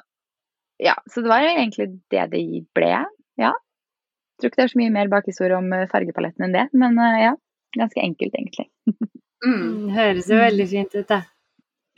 [0.80, 2.44] ja, så det var egentlig det det
[2.76, 2.94] ble,
[3.40, 3.52] ja.
[3.52, 6.96] Jeg tror ikke det er så mye mer bakhistorie om eh, fargepaletten enn det, men
[7.20, 7.34] ja,
[7.76, 8.70] ganske enkelt egentlig.
[9.44, 11.20] mm, høres jo veldig fint ut, det.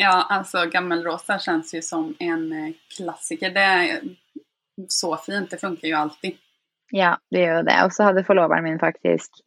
[0.03, 3.53] Ja, altså Gammel rosa kjennes jo som en klassiker.
[3.55, 4.01] Det är
[4.89, 6.39] så fint, det funker jo alltid.
[6.93, 7.79] Ja, det gjør jo det.
[7.87, 9.43] Og så hadde forloveren min faktisk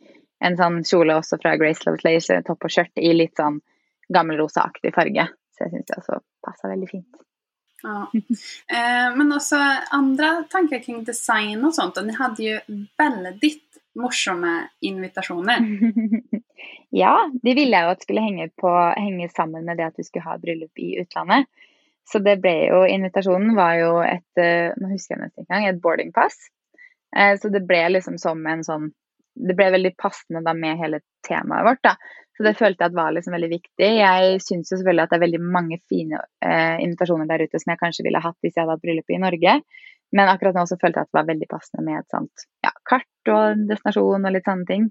[0.45, 3.61] en sånn kjole også fra Grace Lovelace, topp og skjørt i litt sånn
[4.13, 5.27] gammelrosaaktig farge.
[5.55, 7.21] Så jeg syns det også passa veldig fint.
[7.85, 7.99] Ja.
[8.13, 9.59] Eh, men også
[9.93, 11.99] andre tanker kring design og sånt.
[11.99, 13.51] Og dere hadde jo veldig
[14.01, 15.61] morsomme invitasjoner.
[17.03, 20.25] ja, de ville jo at skulle henge, på, henge, sammen med det at du skulle
[20.27, 21.47] ha bryllup i utlandet.
[22.05, 25.71] Så det ble jo Invitasjonen var jo et eh, nå husker jeg nesten ikke engang,
[25.71, 26.37] et boardingpass.
[27.17, 28.91] Eh, så det ble liksom som en sånn
[29.35, 31.97] Det ble veldig passende da med hele temaet vårt, da.
[32.37, 33.89] Så det følte jeg at var liksom veldig viktig.
[33.97, 37.73] Jeg syns jo selvfølgelig at det er veldig mange fine eh, invitasjoner der ute som
[37.73, 39.57] jeg kanskje ville hatt hvis jeg hadde hatt bryllup i Norge.
[40.15, 42.71] Men akkurat nå så følte jeg at det var veldig passende med et sånt ja,
[42.87, 44.89] kart og destinasjon og litt sånne ting.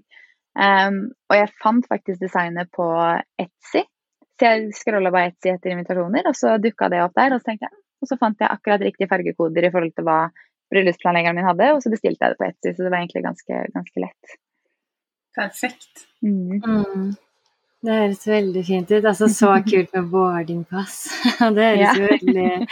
[0.55, 0.99] Um,
[1.29, 2.85] og jeg fant faktisk designet på
[3.41, 3.83] Etsy.
[4.35, 7.35] Så jeg scrolla bare Etsy etter invitasjoner, og så dukka det opp der.
[7.35, 10.19] Og så tenkte jeg, og så fant jeg akkurat riktige fargekoder i forhold til hva
[10.73, 12.73] bryllupsplanleggeren min hadde, og så bestilte jeg det på Etsy.
[12.73, 14.35] Så det var egentlig ganske, ganske lett.
[15.35, 16.07] Perfekt.
[16.23, 16.59] Mm.
[16.63, 17.13] Mm.
[17.85, 19.03] Det høres veldig fint ut.
[19.03, 20.99] Altså så kult med boardingpass.
[21.57, 21.93] det høres ja.
[21.99, 22.69] jo veldig,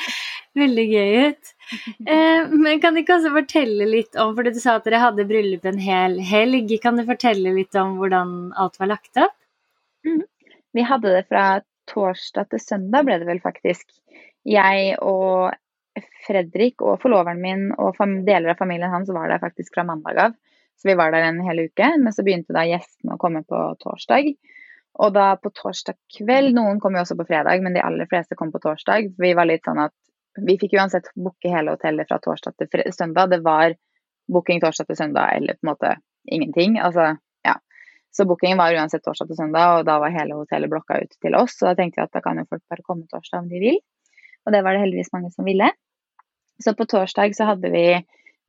[0.63, 1.53] veldig gøy ut.
[2.07, 5.27] Eh, men kan du ikke også fortelle litt om, for du sa at dere hadde
[5.29, 6.73] bryllup en hel helg.
[6.83, 9.37] Kan du fortelle litt om hvordan alt var lagt opp?
[10.03, 10.23] Mm.
[10.73, 13.89] Vi hadde det fra torsdag til søndag, ble det vel faktisk.
[14.47, 15.53] Jeg og
[16.25, 20.33] Fredrik og forloveren min og deler av familien hans var der faktisk fra mandag av.
[20.79, 21.89] Så vi var der en hel uke.
[22.01, 24.33] Men så begynte da gjestene å komme på torsdag.
[25.03, 28.37] Og da på torsdag kveld Noen kom jo også på fredag, men de aller fleste
[28.37, 29.13] kom på torsdag.
[29.17, 29.93] Vi var litt sånn at
[30.41, 33.29] vi fikk uansett booke hele hotellet fra torsdag til søndag.
[33.29, 33.75] Det var
[34.33, 36.79] booking torsdag til søndag eller på en måte ingenting.
[36.81, 37.13] Altså.
[38.13, 41.37] Så bookingen var uansett torsdag til søndag, og da var hele hotellet blokka ut til
[41.37, 41.57] oss.
[41.57, 43.79] Så da tenkte vi at da kan jo folk bare komme torsdag om de vil.
[44.45, 45.71] Og det var det heldigvis mange som ville.
[46.61, 47.87] Så på torsdag så hadde vi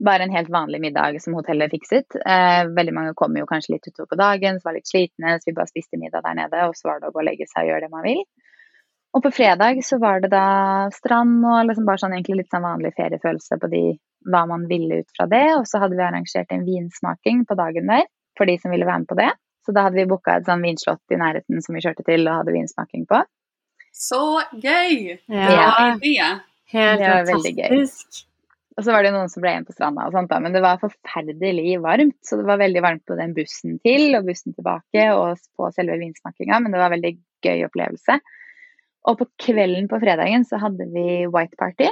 [0.04, 2.16] bare en helt vanlig middag som hotellet fikset.
[2.26, 5.48] Eh, veldig mange kom jo kanskje litt utover på dagen, så var litt slitne, så
[5.48, 7.64] vi bare spiste middag der nede, og så var det å gå og legge seg
[7.64, 8.24] og gjøre det man vil.
[9.14, 12.66] Og på fredag så var det da strand og liksom bare sånn egentlig litt sånn
[12.66, 13.82] vanlig feriefølelse på de,
[14.26, 15.44] hva man ville ut fra det.
[15.60, 19.04] Og så hadde vi arrangert en vinsmaking på dagen der for de som ville være
[19.04, 19.30] med på det.
[19.64, 22.42] Så da hadde vi booka et sånn vinslott i nærheten som vi kjørte til og
[22.42, 23.22] hadde vinsmaking på.
[23.94, 24.20] Så
[24.52, 25.16] gøy!
[25.30, 26.30] Ja, ja.
[26.74, 27.82] Helt det var veldig gøy.
[28.74, 30.40] Og så var det noen som ble igjen på stranda og sånt, da.
[30.42, 32.16] Men det var forferdelig varmt.
[32.26, 36.00] Så det var veldig varmt på den bussen til og bussen tilbake og på selve
[36.00, 36.58] vinsmakinga.
[36.58, 37.12] Men det var en veldig
[37.46, 38.18] gøy opplevelse.
[39.04, 41.86] Og på kvelden på fredagen så hadde vi white party.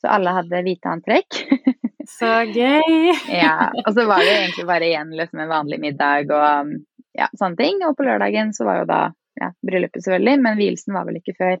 [0.00, 1.42] Så alle hadde hvite antrekk.
[2.18, 3.12] så gøy!
[3.42, 3.70] ja.
[3.84, 6.74] Og så var det egentlig bare igjen liksom en vanlig middag og
[7.16, 7.80] ja, sånne ting.
[7.86, 9.00] Og på lørdagen så var jo da
[9.40, 11.56] ja, bryllupet selvfølgelig, men vielsen var vel ikke før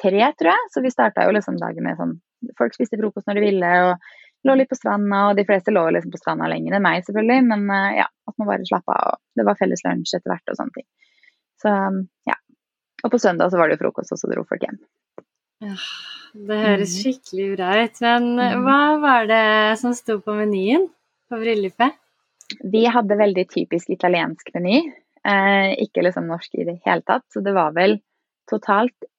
[0.00, 0.72] tre, tror jeg.
[0.74, 2.18] Så vi starta jo liksom dagen med sånn
[2.56, 4.12] Folk spiste frokost når de ville og
[4.48, 7.42] lå litt på stranda, og de fleste lå liksom på stranda lenger enn meg, selvfølgelig.
[7.50, 7.66] Men
[7.98, 9.18] ja, at man bare slappa av.
[9.20, 10.86] Og det var felles lunsj etter hvert og sånne ting.
[11.60, 11.74] Så
[12.30, 12.38] ja,
[13.04, 14.80] og på søndag så var det jo frokost, og så dro folk hjem.
[15.66, 15.76] Ja,
[16.32, 17.02] det høres mhm.
[17.02, 18.00] skikkelig bra ut.
[18.04, 18.64] Men mhm.
[18.66, 19.44] hva var det
[19.82, 20.88] som sto på menyen
[21.30, 21.98] på bryllupet?
[22.66, 24.82] Vi hadde veldig typisk italiensk meny.
[25.26, 27.26] Eh, ikke liksom norsk i det hele tatt.
[27.30, 27.98] Så det var vel
[28.50, 29.10] totalt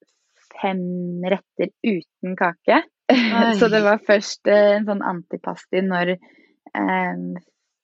[0.62, 2.82] fem retter uten kake.
[3.60, 7.15] så det var først eh, en sånn antipasti når eh,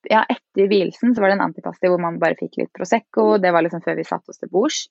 [0.08, 3.36] Ja, etter vielsen så var det en antipasti hvor man bare fikk litt Prosecco.
[3.44, 4.86] Det var liksom før vi satte oss til bords.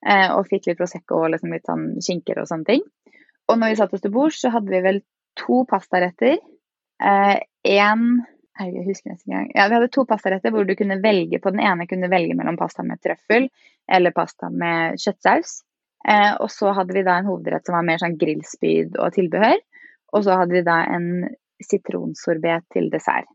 [0.00, 2.84] Eh, og fikk litt Prosecco og liksom litt sånn skinker og sånne ting.
[3.50, 5.00] Og når vi satte oss til bords, så hadde vi vel
[5.38, 6.38] to pastaretter.
[7.00, 8.28] Én eh,
[8.60, 9.50] jeg husker nesten ikke engang.
[9.56, 12.58] Ja, vi hadde to pastaretter hvor du kunne velge på den ene kunne velge mellom
[12.60, 13.48] pasta med trøffel
[13.90, 15.62] eller pasta med kjøttsaus.
[16.08, 19.58] Eh, og så hadde vi da en hovedrett som var mer sånn grillspyd og tilbehør.
[20.16, 21.08] Og så hadde vi da en
[21.64, 23.28] sitronsorbet til dessert.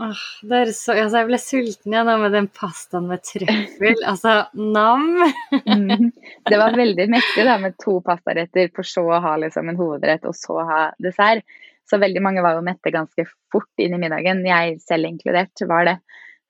[0.00, 4.00] Åh, det så, altså jeg ble sulten igjen med den pastaen med trøffel.
[4.10, 5.06] altså, nam!
[5.52, 6.08] mm,
[6.50, 10.26] det var veldig mektig da, med to pastaretter, for så å ha liksom en hovedrett
[10.26, 11.46] og så ha dessert.
[11.86, 14.40] Så veldig mange var jo mette ganske fort inn i middagen.
[14.48, 15.98] Jeg selv inkludert var det.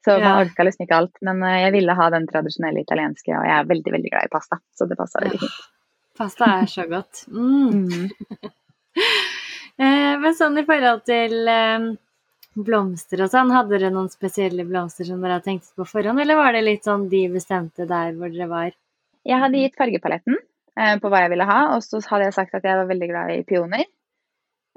[0.04, 0.34] Så man ja.
[0.44, 1.20] orka liksom ikke alt.
[1.26, 4.32] Men eh, jeg ville ha den tradisjonelle italienske, og jeg er veldig veldig glad i
[4.32, 4.60] pasta.
[4.76, 5.60] Så det passa veldig fint.
[6.14, 7.24] Pasta er så godt.
[7.28, 7.82] Mm.
[9.82, 10.22] mm.
[10.22, 11.88] Men sånn i forhold til eh,
[12.54, 16.38] blomster og sånn, hadde dere noen spesielle blomster som dere hadde tenkt på forhånd, eller
[16.38, 18.74] var det litt sånn de bestemte der hvor dere var?
[19.24, 20.38] Jeg hadde gitt fargepaletten
[20.74, 23.32] på hva jeg ville ha, og så hadde jeg sagt at jeg var veldig glad
[23.34, 23.86] i pioner.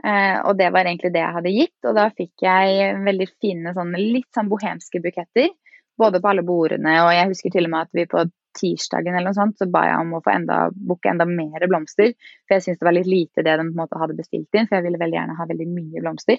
[0.06, 1.78] Eh, og det var egentlig det jeg hadde gitt.
[1.90, 5.54] Og da fikk jeg veldig fine sånn litt sånn bohemske buketter.
[5.98, 8.22] Både på alle bordene, og jeg husker til og med at vi på
[8.58, 12.12] tirsdagen eller noe sånt, så ba jeg om å få enda, booke enda mer blomster.
[12.46, 14.70] For jeg syntes det var litt lite det de på en måte hadde bestilt inn,
[14.70, 16.38] for jeg ville veldig gjerne ha veldig mye blomster.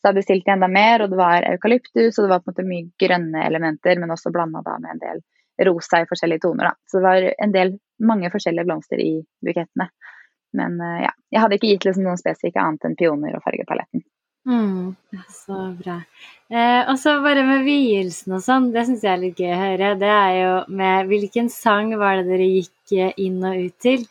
[0.00, 2.68] Så jeg bestilte enda mer, og det var eukalyptus, og det var på en måte
[2.68, 5.20] mye grønne elementer, men også blanda med en del
[5.68, 6.70] rosa i forskjellige toner.
[6.70, 6.74] da.
[6.88, 9.10] Så det var en del, mange forskjellige blomster i
[9.44, 9.90] bukettene.
[10.56, 14.02] Men uh, ja, jeg hadde ikke gitt liksom noen spesifikke annet enn pioner og fargepaletten.
[14.48, 14.94] Mm,
[15.28, 15.98] så bra.
[16.48, 19.58] Eh, og så bare med vielsen og sånn, det syns jeg er litt gøy å
[19.60, 19.90] høre.
[20.00, 24.08] Det er jo med Hvilken sang var det dere gikk eh, inn og ut til?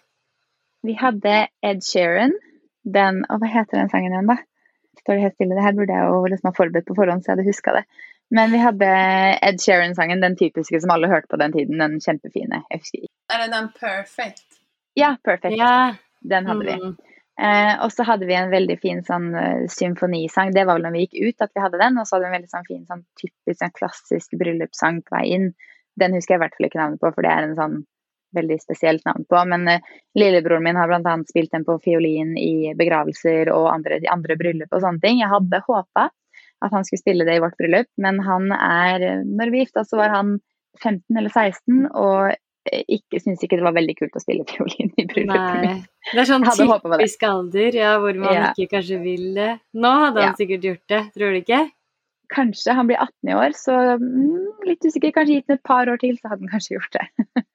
[0.85, 2.37] Vi hadde Ed Sheeran.
[2.85, 4.37] Den Og hva heter den sangen igjen, da?
[5.01, 5.57] Står det helt stille?
[5.57, 7.83] Det her burde jeg jo liksom ha forberedt på forhånd, så jeg hadde huska det.
[8.35, 8.89] Men vi hadde
[9.47, 11.81] Ed Sheeran-sangen, den typiske som alle hørte på den tiden.
[11.81, 12.61] Den kjempefine.
[12.69, 13.15] Jeg husker ikke.
[13.33, 14.59] Er det den Perfect?
[14.99, 15.57] Ja, Perfect.
[15.57, 15.95] Ja.
[16.29, 16.75] Den hadde vi.
[16.75, 16.97] Mm.
[17.39, 20.51] Eh, og så hadde vi en veldig fin sånn uh, symfonisang.
[20.51, 21.99] Det var vel når vi gikk ut at vi hadde den.
[22.01, 25.23] Og så hadde vi en veldig sånn fin sånn typisk sånn klassisk bryllupssang på vei
[25.37, 25.47] inn.
[25.99, 27.79] Den husker jeg i hvert fall ikke navnet på, for det er en sånn
[28.35, 29.41] veldig spesielt navn på.
[29.51, 31.15] Men uh, lillebroren min har bl.a.
[31.29, 35.23] spilt den på fiolin i begravelser og andre, andre bryllup og sånne ting.
[35.23, 36.09] Jeg hadde håpa
[36.59, 40.01] at han skulle spille det i vårt bryllup, men han er Når vi gifta, så
[40.01, 40.37] var han
[40.83, 42.35] 15 eller 16, og
[42.69, 45.89] ikke synes ikke det var veldig kult å spille fiolin i bryllupet mitt.
[46.11, 48.49] Det er sånn typisk alder ja, hvor man ja.
[48.51, 49.51] ikke kanskje vil det.
[49.73, 50.39] Nå hadde han ja.
[50.39, 51.61] sikkert gjort det, tror du ikke?
[52.29, 52.75] Kanskje.
[52.77, 55.15] Han blir 18 i år, så mm, litt usikker.
[55.15, 57.07] Kanskje gitt den et par år til, så hadde han kanskje gjort det.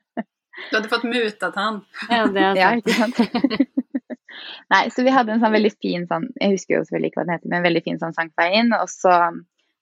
[0.71, 1.81] du hadde fått muta til han.
[2.11, 2.61] Ja, det er sant.
[2.61, 3.71] ja, ikke sant.
[4.75, 7.25] Nei, så vi hadde en sånn veldig fin sånn Jeg husker jo selvfølgelig ikke hva
[7.29, 8.73] den heter, men en veldig fin sånn sang vei inn.
[8.77, 9.13] Og så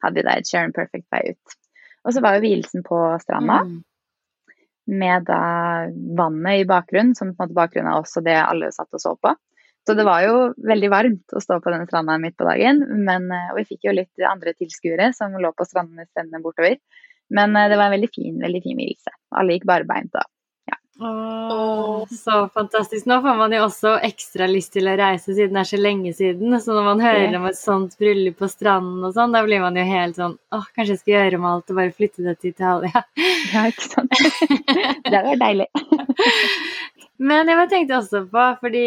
[0.02, 1.56] hadde vi da et Sharon Perfect vei ut.
[2.02, 3.62] Og så var jo vielsen på stranda.
[3.68, 3.80] Mm
[4.86, 5.42] med da
[6.18, 9.14] vannet i bakgrunnen, som på en måte bakgrunnen er også det alle satt og så
[9.16, 9.34] på.
[9.86, 12.84] Så det var jo veldig varmt å stå på denne stranda midt på dagen.
[13.06, 16.76] Men, eh, og vi fikk jo litt andre tilskuere som lå på strandene bortover.
[17.34, 19.14] Men eh, det var en veldig fin veldig fin vielse.
[19.34, 20.28] Alle gikk barbeint og
[21.02, 23.06] Åh, så fantastisk.
[23.06, 26.12] Nå får man jo også ekstra lyst til å reise siden det er så lenge
[26.16, 26.54] siden.
[26.62, 29.78] Så når man hører om et sånt bryllup på stranden og sånn, da blir man
[29.78, 32.54] jo helt sånn åh, kanskje jeg skal gjøre om alt og bare flytte det til
[32.54, 33.04] Italia.
[33.52, 34.14] Ja, ikke sant.
[35.12, 35.66] det var deilig.
[37.22, 38.84] Men jeg tenkte også på, fordi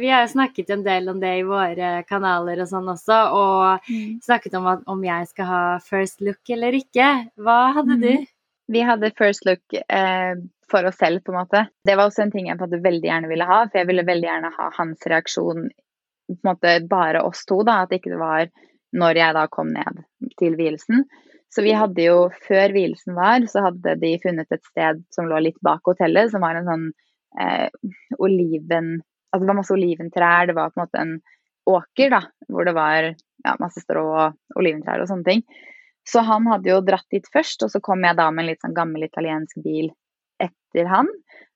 [0.00, 3.88] vi har jo snakket en del om det i våre kanaler og sånn også, og
[3.88, 4.18] mm.
[4.26, 7.08] snakket om at, om jeg skal ha first look eller ikke.
[7.40, 8.04] Hva hadde mm.
[8.04, 8.28] du?
[8.74, 10.34] Vi hadde first look eh,
[10.70, 11.64] for oss selv, på en måte.
[11.84, 14.52] Det var også en ting jeg veldig gjerne ville ha, for jeg ville veldig gjerne
[14.56, 15.68] ha hans reaksjon
[16.28, 17.82] på en måte bare oss to, da.
[17.86, 18.50] At ikke det var
[18.98, 20.02] når jeg da kom ned
[20.40, 21.06] til vielsen.
[21.52, 25.40] Så vi hadde jo, før vielsen var, så hadde de funnet et sted som lå
[25.46, 26.90] litt bak hotellet, som var en sånn
[27.40, 27.68] eh,
[28.20, 31.10] oliven Altså det var masse oliventrær, det var på en måte en
[31.68, 35.42] åker, da, hvor det var ja, masse strå og oliventrær og sånne ting.
[36.08, 38.64] Så han hadde jo dratt dit først, og så kom jeg da med en litt
[38.64, 39.90] sånn gammel italiensk bil
[40.42, 41.08] etter han.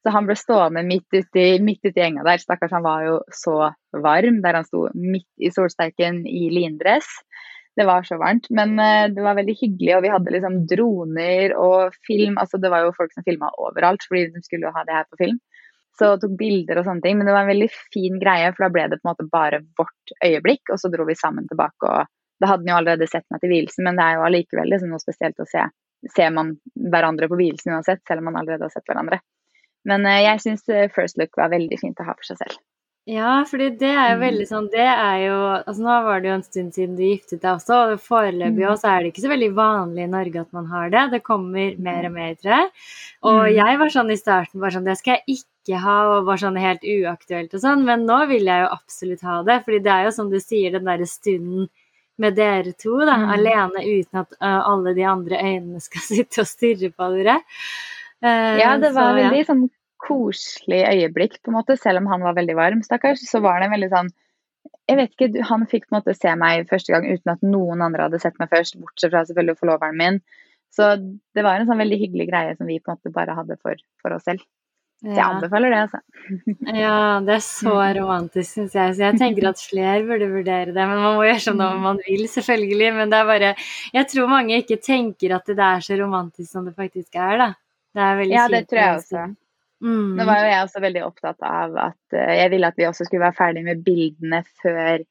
[0.03, 2.41] Så han ble stående midt ute i enga der.
[2.43, 3.70] Stakkars, han var jo så
[4.03, 7.07] varm der han sto midt i solsteiken i lindress.
[7.78, 11.55] Det var så varmt, men uh, det var veldig hyggelig, og vi hadde liksom droner
[11.57, 12.35] og film.
[12.43, 15.07] Altså det var jo folk som filma overalt, fordi de skulle jo ha det her
[15.09, 15.39] på film.
[15.97, 17.16] Så tok bilder og sånne ting.
[17.16, 19.62] Men det var en veldig fin greie, for da ble det på en måte bare
[19.78, 22.11] vårt øyeblikk, og så dro vi sammen tilbake og
[22.43, 24.91] da hadde han jo allerede sett meg til vielsen, men det er jo allikevel liksom
[24.91, 25.62] noe spesielt å se
[26.16, 29.20] ser man hverandre på vielsen uansett, selv om man allerede har sett hverandre.
[29.84, 32.59] Men eh, jeg syns eh, first look var veldig fint å ha for seg selv.
[33.11, 34.22] Ja, fordi det er jo Mm.
[34.22, 37.40] veldig sånn Det er jo Altså nå var det jo en stund siden du giftet
[37.42, 38.70] deg også, og foreløpig Mm.
[38.70, 41.11] også er det ikke så veldig vanlig i Norge at man har det.
[41.11, 42.70] Det kommer mer og mer, tror jeg.
[43.24, 43.55] Og Mm.
[43.57, 46.57] jeg var sånn i starten bare sånn Det skal jeg ikke ha, og var sånn
[46.61, 49.64] helt uaktuelt og sånn, men nå vil jeg jo absolutt ha det.
[49.64, 51.68] Fordi det er jo som du sier, den derre stunden
[52.18, 53.30] med dere to, da, Mm.
[53.36, 57.38] alene uten at uh, alle de andre øynene skal sitte og stirre på dere.
[58.22, 59.30] Uh, Ja, det var så, ja.
[59.30, 59.62] veldig sånn
[60.02, 61.78] koselig øyeblikk, på en måte.
[61.78, 64.12] Selv om han var veldig varm, stakkars, så var det en veldig sånn
[64.90, 67.82] jeg vet ikke, Han fikk på en måte se meg første gang uten at noen
[67.82, 70.18] andre hadde sett meg først, bortsett fra selvfølgelig forloveren min.
[70.74, 70.96] Så
[71.34, 73.78] det var en sånn veldig hyggelig greie som vi på en måte bare hadde for,
[74.02, 74.42] for oss selv.
[75.03, 75.98] Så jeg anbefaler det, altså.
[76.84, 76.96] Ja,
[77.26, 78.94] det er så romantisk, syns jeg.
[78.94, 80.78] Så jeg tenker at flere burde vurdere det.
[80.78, 82.90] Men man må gjøre sånn om man vil, selvfølgelig.
[82.98, 83.53] Men det er bare
[83.96, 87.48] Jeg tror mange ikke tenker at det er så romantisk som det faktisk er, da.
[87.92, 89.24] Det er veldig Ja, det tror jeg også.
[89.82, 90.12] Mm.
[90.20, 93.09] Nå var jo jeg også veldig opptatt av at eh, jeg ville at vi også
[93.09, 95.03] skulle være ferdig med bildene før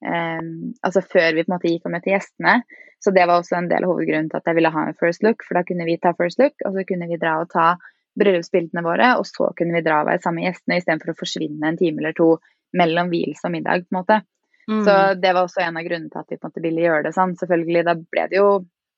[0.00, 2.62] Um, altså før vi på en måte gikk og møtte gjestene.
[3.04, 5.24] Så det var også en del av hovedgrunnen til at jeg ville ha en first
[5.24, 7.74] look, for da kunne vi ta first look, og så kunne vi dra og ta
[8.18, 11.68] bryllupsbildene våre, og så kunne vi dra og være sammen med gjestene istedenfor å forsvinne
[11.70, 12.32] en time eller to
[12.76, 14.20] mellom vielse og middag, på en måte.
[14.70, 14.82] Mm.
[14.86, 17.06] Så det var også en av grunnene til at vi på en måte ville gjøre
[17.08, 17.36] det sånn.
[17.38, 18.50] Selvfølgelig, da ble det jo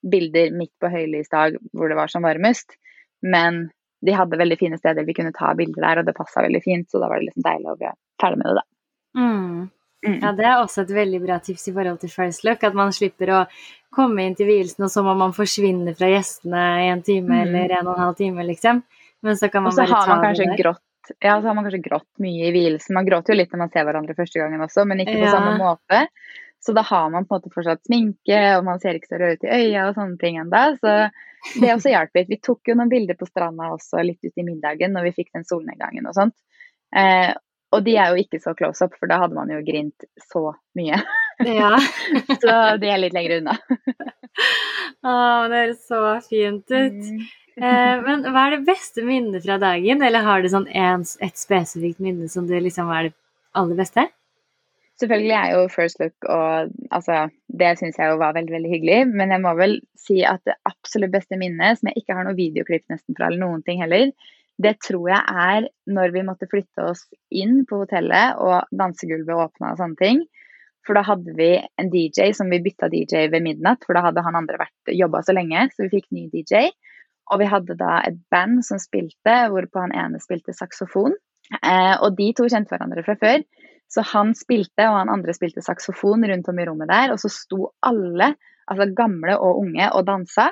[0.02, 2.74] bilder midt på høylysdag hvor det var som varmest,
[3.22, 3.68] men
[4.02, 6.88] de hadde veldig fine steder vi kunne ta bilder der, og det passa veldig fint,
[6.90, 8.64] så da var det liksom deilig å bli ferdig med det, da.
[9.22, 9.70] Mm.
[10.02, 10.16] Mm.
[10.18, 12.64] Ja, det er også et veldig bra tips i forhold til first look.
[12.66, 13.42] At man slipper å
[13.94, 17.42] komme inn til vielsen, og så må man forsvinne fra gjestene i en time Mm.
[17.44, 18.82] eller en og en halv time, liksom.
[19.23, 20.57] Men så kan man bare har ta man det der.
[20.59, 20.83] grått
[21.18, 22.95] ja, så har man kanskje grått mye i hvilelsen.
[22.95, 25.33] Man gråter jo litt når man ser hverandre første gangen også, men ikke på Ja.
[25.35, 26.07] samme måte.
[26.62, 29.33] Så da har man på en måte fortsatt sminke, og man ser ikke så rød
[29.41, 30.61] ut i øya og sånne ting ennå.
[30.79, 30.93] Så
[31.59, 32.29] det også hjalp litt.
[32.31, 35.33] Vi tok jo noen bilder på stranda også litt ut i middagen når vi fikk
[35.35, 36.37] den solnedgangen og sånt.
[36.95, 37.35] Eh,
[37.73, 40.53] og de er jo ikke så close up, for da hadde man jo grint så
[40.79, 41.03] mye.
[41.43, 41.75] Ja.
[42.43, 43.59] Så de er litt lenger unna.
[45.03, 45.12] Å,
[45.51, 46.99] det høres så fint ut.
[47.03, 51.38] Eh, men hva er det beste minnet fra dagen, eller har du sånn en, et
[51.38, 53.16] spesifikt minne som du liksom er det
[53.59, 54.07] aller beste?
[55.03, 58.98] Selvfølgelig er jo first look og altså, det syns jeg jo var veldig veldig hyggelig.
[59.11, 62.38] Men jeg må vel si at det absolutt beste minnet, som jeg ikke har noe
[62.38, 64.12] videoklipp nesten fra eller noen ting heller,
[64.62, 69.72] det tror jeg er når vi måtte flytte oss inn på hotellet og dansegulvet åpna
[69.72, 70.22] og sånne ting.
[70.86, 74.22] For da hadde vi en DJ som vi bytta DJ ved midnatt, for da hadde
[74.26, 76.70] han andre vært jobba så lenge, så vi fikk ny DJ.
[77.31, 81.14] Og vi hadde da et band som spilte, hvorpå han ene spilte saksofon.
[81.61, 83.45] Eh, og de to kjente hverandre fra før.
[83.93, 87.12] Så han spilte, og han andre spilte saksofon rundt om i rommet der.
[87.12, 88.33] Og så sto alle,
[88.70, 90.51] altså gamle og unge, og dansa.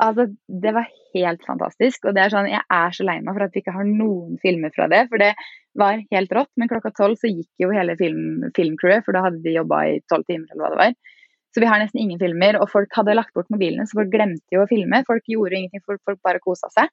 [0.00, 2.06] Altså, det var helt fantastisk.
[2.06, 4.38] Og det er sånn, jeg er så lei meg for at vi ikke har noen
[4.42, 5.02] filmer fra det.
[5.10, 5.32] For det
[5.78, 6.52] var helt rått.
[6.56, 9.98] Men klokka tolv så gikk jo hele film, filmcrewet, for da hadde de jobba i
[10.10, 11.18] tolv timer eller hva det var.
[11.54, 12.60] Så vi har nesten ingen filmer.
[12.62, 15.02] Og folk hadde lagt bort mobilene, så folk glemte jo å filme.
[15.08, 16.90] Folk gjorde ingenting, folk, folk bare kosa seg.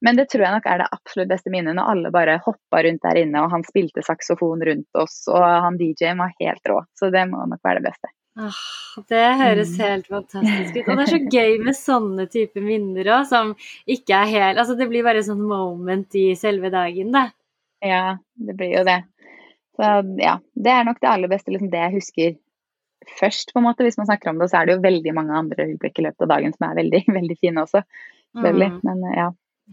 [0.00, 3.02] Men det tror jeg nok er det absolutt beste minnet, når alle bare hoppa rundt
[3.02, 6.76] der inne, og han spilte saksofon rundt oss, og han DJ-en var helt rå.
[6.94, 8.12] Så det må nok være det beste.
[8.38, 8.54] Ah,
[9.10, 9.82] det høres Mm.
[9.82, 10.88] helt fantastisk ut.
[10.88, 13.56] Og det er så gøy med sånne typer minner òg, som
[13.90, 17.32] ikke er helt Altså det blir bare sånn moment i selve dagen, da.
[17.82, 19.00] Ja, det blir jo det.
[19.74, 19.90] Så
[20.22, 22.36] ja, det er nok det aller beste, liksom det jeg husker
[23.20, 23.84] først, på en måte.
[23.86, 26.26] Hvis man snakker om det, så er det jo veldig mange andre øyeblikk i løpet
[26.26, 27.84] av dagen som er veldig, veldig fine også.
[28.36, 28.72] Selvfølgelig.
[28.78, 28.80] Mm.
[28.84, 29.28] Men ja.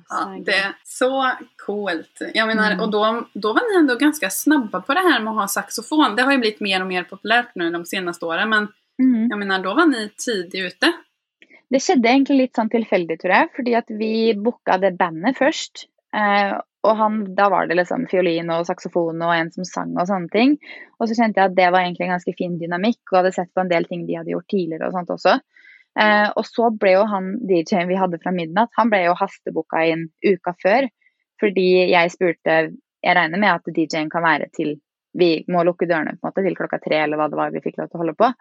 [0.09, 1.31] Ja, det är så
[1.65, 2.21] coolt.
[2.33, 2.83] Jag menar, Mm.
[2.83, 6.15] och då, då var ni ändå ganska snabba på det här med att ha saxofon.
[6.15, 8.67] Det har ju blivit mer och mer populärt nu de senaste åren, men
[8.99, 9.27] mm.
[9.29, 10.91] jag menar, då var ni tidlig ute.
[11.69, 13.49] Det skjedde egentlig litt sånn tilfeldig, tror jeg.
[13.55, 15.87] Fordi at vi booka det bandet først.
[16.15, 16.53] Eh,
[16.85, 20.31] og han, da var det liksom fiolin og saksofon og en som sang og sånne
[20.33, 20.55] ting.
[20.99, 23.51] Og så kjente jeg at det var egentlig en ganske fin dynamikk, og hadde sett
[23.53, 25.35] på en del ting de hadde gjort tidligere og sånt også.
[25.99, 29.85] Eh, og så ble jo han DJ-en vi hadde fra midnatt, han ble jo hastebooka
[29.91, 30.89] inn uka før.
[31.41, 32.57] Fordi jeg spurte
[33.05, 34.77] Jeg regner med at DJ-en kan være til
[35.15, 37.61] vi må lukke dørene på en måte til klokka tre, eller hva det var vi
[37.63, 38.31] fikk lov til å holde på.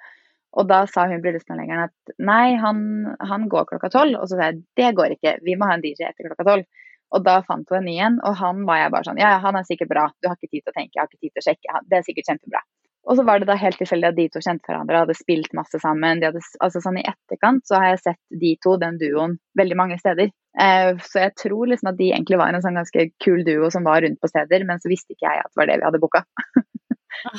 [0.59, 2.80] Og da sa hun bryllupsplanleggeren at nei, han,
[3.20, 4.18] han går klokka tolv.
[4.20, 6.66] Og så sa jeg det går ikke, vi må ha en DJ etter klokka tolv.
[7.14, 9.58] Og da fant hun en ny en, og han var jeg bare sånn ja, han
[9.58, 11.42] er sikkert bra, du har ikke tid til å tenke, jeg har ikke tid til
[11.42, 12.62] å sjekke, det er sikkert kjempebra.
[13.04, 15.76] Og så var det da helt tilfeldig at de to kjente hverandre, hadde spilt masse
[15.82, 16.22] sammen.
[16.22, 19.76] De hadde, altså sånn I etterkant så har jeg sett de to, den duoen, veldig
[19.76, 20.32] mange steder.
[20.56, 23.84] Eh, så jeg tror liksom at de egentlig var en sånn ganske kul duo som
[23.84, 26.00] var rundt på steder, men så visste ikke jeg at det var det vi hadde
[26.00, 26.24] booka.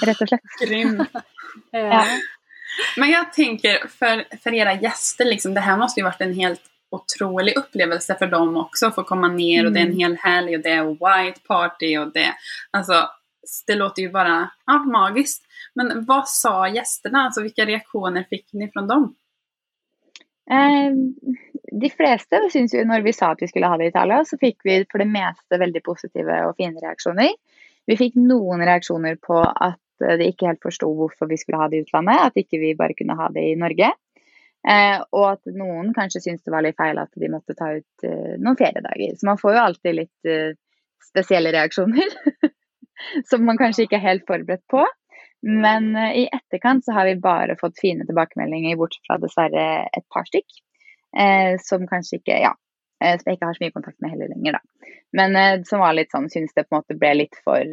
[0.06, 0.58] Rett og slett.
[0.62, 1.00] Grym.
[1.72, 2.02] Ja.
[3.00, 6.64] Men jeg tenker for, for dere gjester, liksom, det her måste ha vært en helt
[6.92, 8.92] otrolig upplevelse för dem också.
[8.92, 10.00] få komma ner och det är en Mm.
[10.00, 12.34] hel helg och det är white party och det,
[12.72, 13.10] alltså
[13.68, 15.44] det låter ju bara ja, magiskt.
[15.74, 17.20] Men vad sa gästerna?
[17.20, 19.16] Alltså vilka reaktioner fick ni från dem?
[20.52, 20.94] Eh,
[21.82, 24.38] de fleste syns jo når vi sa at vi skulle ha det i Italia, så
[24.38, 27.34] fikk vi for det meste veldig positive og fine reaksjoner.
[27.86, 31.78] Vi fikk noen reaksjoner på at de ikke helt forsto hvorfor vi skulle ha det
[31.78, 33.92] i utlandet, at ikke vi bare kunne ha det i Norge.
[34.66, 38.06] Eh, og at noen kanskje syntes det var litt feil at de måtte ta ut
[38.08, 39.14] eh, noen feriedager.
[39.20, 40.56] Så man får jo alltid litt eh,
[41.06, 42.16] spesielle reaksjoner
[43.30, 44.84] som man kanskje ikke er helt forberedt på.
[45.46, 50.06] Men eh, i etterkant så har vi bare fått fine tilbakemeldinger, bortsett fra dessverre et
[50.14, 50.62] par stykk.
[51.16, 52.56] Eh, som kanskje ikke Ja.
[53.04, 54.92] Eh, som jeg ikke har så mye kontakt med heller lenger, da.
[55.16, 57.64] Men som var litt sånn, syns det på en måte ble litt for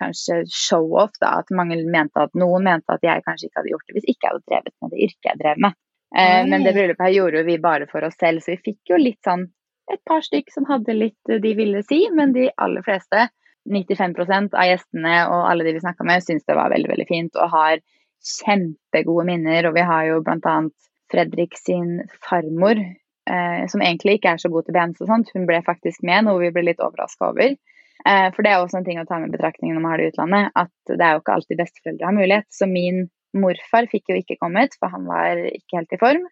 [0.00, 1.38] kanskje show-off, da.
[1.40, 4.26] At mange mente at noen mente at jeg kanskje ikke hadde gjort det hvis ikke
[4.26, 5.78] jeg hadde drevet med det yrket jeg drev med.
[6.16, 9.00] Eh, men det bryllupet her gjorde vi bare for oss selv, så vi fikk jo
[9.00, 9.48] litt sånn
[9.92, 13.28] et par stykk som hadde litt eh, de ville si, men de aller fleste
[13.68, 17.36] 95% av gjestene og alle de vi snakka med, syns det var veldig veldig fint
[17.36, 17.82] og har
[18.24, 19.68] kjempegode minner.
[19.68, 20.60] Og vi har jo bl.a.
[21.08, 25.30] Fredrik sin farmor, eh, som egentlig ikke er så god til bands og sånt.
[25.32, 27.54] Hun ble faktisk med, noe vi ble litt overraska over.
[28.08, 30.02] Eh, for det er også en ting å ta med i betraktning når man har
[30.02, 32.48] det i utlandet, at det er jo ikke alltid besteforeldre har mulighet.
[32.52, 33.06] Så min
[33.36, 36.26] morfar fikk jo ikke kommet, for han var ikke helt i form.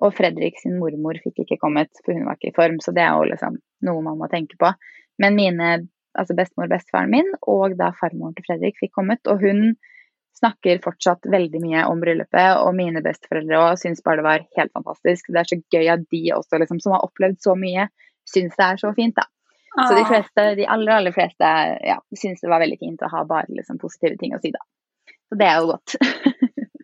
[0.00, 2.78] Og Fredrik sin mormor fikk ikke kommet, for hun var ikke i form.
[2.80, 4.72] Så det er jo liksom noe man må tenke på.
[5.20, 5.72] Men mine
[6.18, 9.20] altså bestemor og bestefaren min, og da farmoren til Fredrik fikk kommet.
[9.30, 9.74] Og hun
[10.40, 14.72] snakker fortsatt veldig mye om bryllupet, og mine besteforeldre òg syns bare det var helt
[14.76, 15.28] fantastisk.
[15.28, 17.90] Det er så gøy at de også, liksom, som har opplevd så mye,
[18.30, 19.28] syns det er så fint, da.
[19.78, 21.50] Så de fleste, de aller, aller fleste
[21.86, 24.64] ja, syns det var veldig fint å ha bare liksom, positive ting å si, da.
[25.30, 25.94] Så det er jo godt.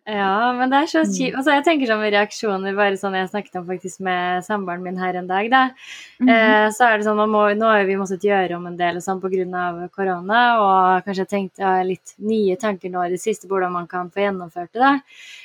[0.07, 1.11] Ja, men det er så Mm.
[1.11, 1.35] kjipt.
[1.35, 4.95] Altså, jeg tenker sånn med reaksjoner, bare sånn jeg snakket om faktisk med samboeren min
[4.95, 5.71] her en dag, da.
[6.21, 6.29] Mhm.
[6.29, 8.95] Eh, så er det sånn, man må, nå har vi måttet gjøre om en del
[8.95, 9.89] og sånn pga.
[9.91, 14.09] korona, og kanskje tenkt ja, litt nye tanker nå i det siste hvordan man kan
[14.09, 14.79] få gjennomført det.
[14.79, 15.01] da.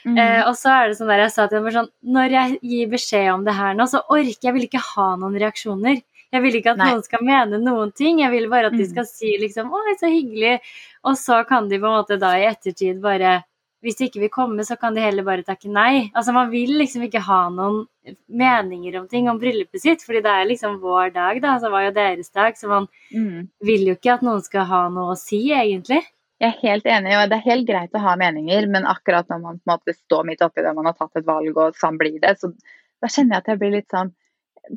[0.07, 0.17] Mhm.
[0.19, 2.87] Eh, og så er det sånn der jeg sa til dem, sånn, når jeg gir
[2.89, 6.03] beskjed om det her nå, så orker jeg vil ikke ha noen reaksjoner.
[6.33, 6.87] Jeg vil ikke at Nei.
[6.93, 8.91] noen skal mene noen ting, jeg vil bare at de Mm.
[8.91, 10.61] skal si liksom 'Oi, så hyggelig',
[11.05, 13.43] og så kan de på en måte da i ettertid bare
[13.83, 16.09] hvis de ikke vil komme, så kan de heller bare takke nei.
[16.15, 17.83] Altså Man vil liksom ikke ha noen
[18.31, 21.57] meninger om ting om bryllupet sitt, fordi det er liksom vår dag, da.
[21.59, 23.49] Så var jo deres dag, så man mm.
[23.67, 26.03] vil jo ikke at noen skal ha noe å si, egentlig.
[26.43, 29.43] Jeg er helt enig, og det er helt greit å ha meninger, men akkurat når
[29.43, 31.99] man på en måte står midt oppi det, man har tatt et valg, og sånn
[32.01, 32.51] blir det, så
[33.03, 34.15] da kjenner jeg at jeg blir litt sånn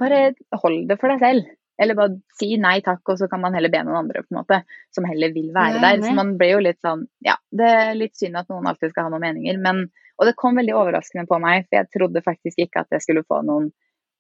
[0.01, 0.32] Bare
[0.64, 1.49] hold det for deg selv.
[1.78, 4.38] Eller bare si nei takk, og så kan man heller be noen andre på en
[4.39, 4.61] måte,
[4.95, 6.01] som heller vil være er der.
[6.05, 9.09] Så man blir jo litt sånn Ja, det er litt synd at noen alltid skal
[9.09, 12.61] ha noen meninger, men Og det kom veldig overraskende på meg, for jeg trodde faktisk
[12.63, 13.65] ikke at jeg skulle få noen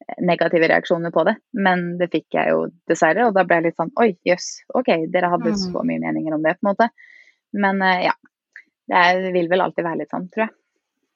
[0.03, 3.63] eh, negative reaksjoner på det, men det fikk jeg jo dessverre, og da ble jeg
[3.69, 5.61] litt sånn Oi, jøss, ok, dere hadde Mm.
[5.61, 6.89] så mye meninger om det, på en måte.
[7.53, 8.15] Men eh, ja.
[8.91, 10.53] Det vil vel alltid være litt sånn, tror jeg.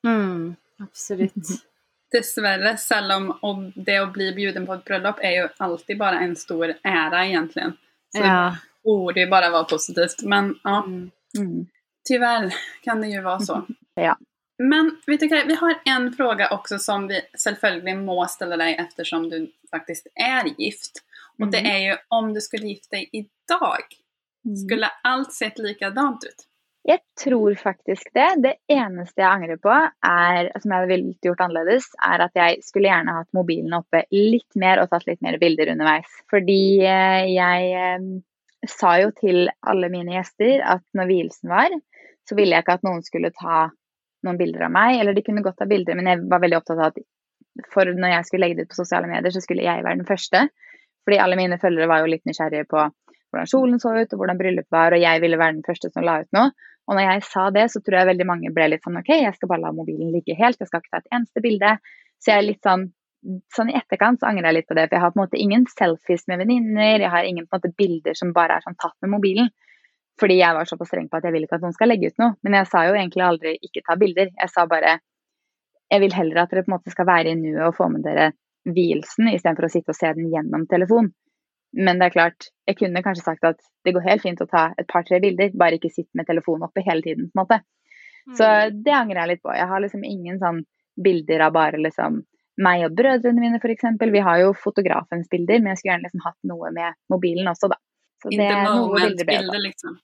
[0.07, 1.35] Mm, absolutt.
[2.11, 6.35] Dessvärre, selv om det å bli bjuden på et bryllup er jo alltid bare en
[6.35, 7.73] stor ære, egentlig.
[8.15, 8.49] Så Ja.
[8.49, 10.23] det borde jo bare være positivt.
[10.23, 11.11] Men ja, Mm.
[11.37, 11.67] Mm.
[12.07, 12.53] tyvärr
[12.83, 13.65] kan det jo være så.
[13.95, 14.15] Ja.
[14.59, 19.29] Men vet du vi har en fråga også som vi selvfølgelig må stille deg eftersom
[19.29, 21.01] du faktisk er gift.
[21.41, 23.83] Og det er jo om du skulle gifte deg i dag,
[24.65, 26.45] skulle alt sett likadant ut?
[26.87, 28.27] Jeg tror faktisk det.
[28.43, 29.73] Det eneste jeg angrer på,
[30.07, 34.57] er, som jeg ville gjort annerledes, er at jeg skulle gjerne hatt mobilen oppe litt
[34.59, 36.09] mer og tatt litt mer bilder underveis.
[36.31, 38.07] Fordi eh, jeg eh,
[38.69, 41.75] sa jo til alle mine gjester at når vielsen var,
[42.27, 43.67] så ville jeg ikke at noen skulle ta
[44.25, 45.01] noen bilder av meg.
[45.01, 47.03] Eller de kunne godt ta bilder, men jeg var veldig opptatt av at
[47.73, 50.07] for når jeg skulle legge det ut på sosiale medier, så skulle jeg være den
[50.07, 50.47] første.
[51.03, 52.87] Fordi alle mine følgere var jo litt nysgjerrige på
[53.29, 56.05] hvordan kjolen så ut, og hvordan bryllupet var, og jeg ville være den første som
[56.05, 56.51] la ut noe.
[56.89, 59.35] Og når jeg sa det, så tror jeg veldig mange ble litt sånn OK, jeg
[59.35, 61.75] skal bare la mobilen ligge helt, jeg skal ikke ta et eneste bilde.
[62.17, 62.89] Så jeg er litt sånn
[63.51, 65.39] Sånn i etterkant så angrer jeg litt på det, for jeg har på en måte
[65.43, 68.77] ingen selfies med venninner, jeg har ingen på en måte bilder som bare er sånn
[68.79, 69.49] tatt med mobilen.
[70.23, 72.21] Fordi jeg var såpass streng på at jeg vil ikke at noen skal legge ut
[72.23, 72.37] noe.
[72.47, 74.31] Men jeg sa jo egentlig aldri ikke ta bilder.
[74.39, 74.93] Jeg sa bare
[75.89, 78.05] jeg vil heller at dere på en måte skal være i nuet og få med
[78.05, 78.31] dere
[78.69, 81.09] vielsen, istedenfor å sitte og se den gjennom telefon.
[81.73, 84.73] Men det er klart, jeg kunne kanskje sagt at det går helt fint å ta
[84.77, 87.29] et par-tre bilder, bare ikke sitte med telefonen oppe hele tiden.
[87.29, 87.59] på en måte.
[88.37, 88.45] Så
[88.83, 89.53] det angrer jeg litt på.
[89.55, 90.63] Jeg har liksom ingen sånn
[91.01, 92.23] bilder av bare liksom
[92.59, 93.85] meg og brødrene mine f.eks.
[94.11, 97.69] Vi har jo fotografens bilder, men jeg skulle gjerne liksom hatt noe med mobilen også,
[97.71, 97.77] da.
[98.21, 99.63] Så er noe bilder ble tatt.
[99.63, 99.97] liksom.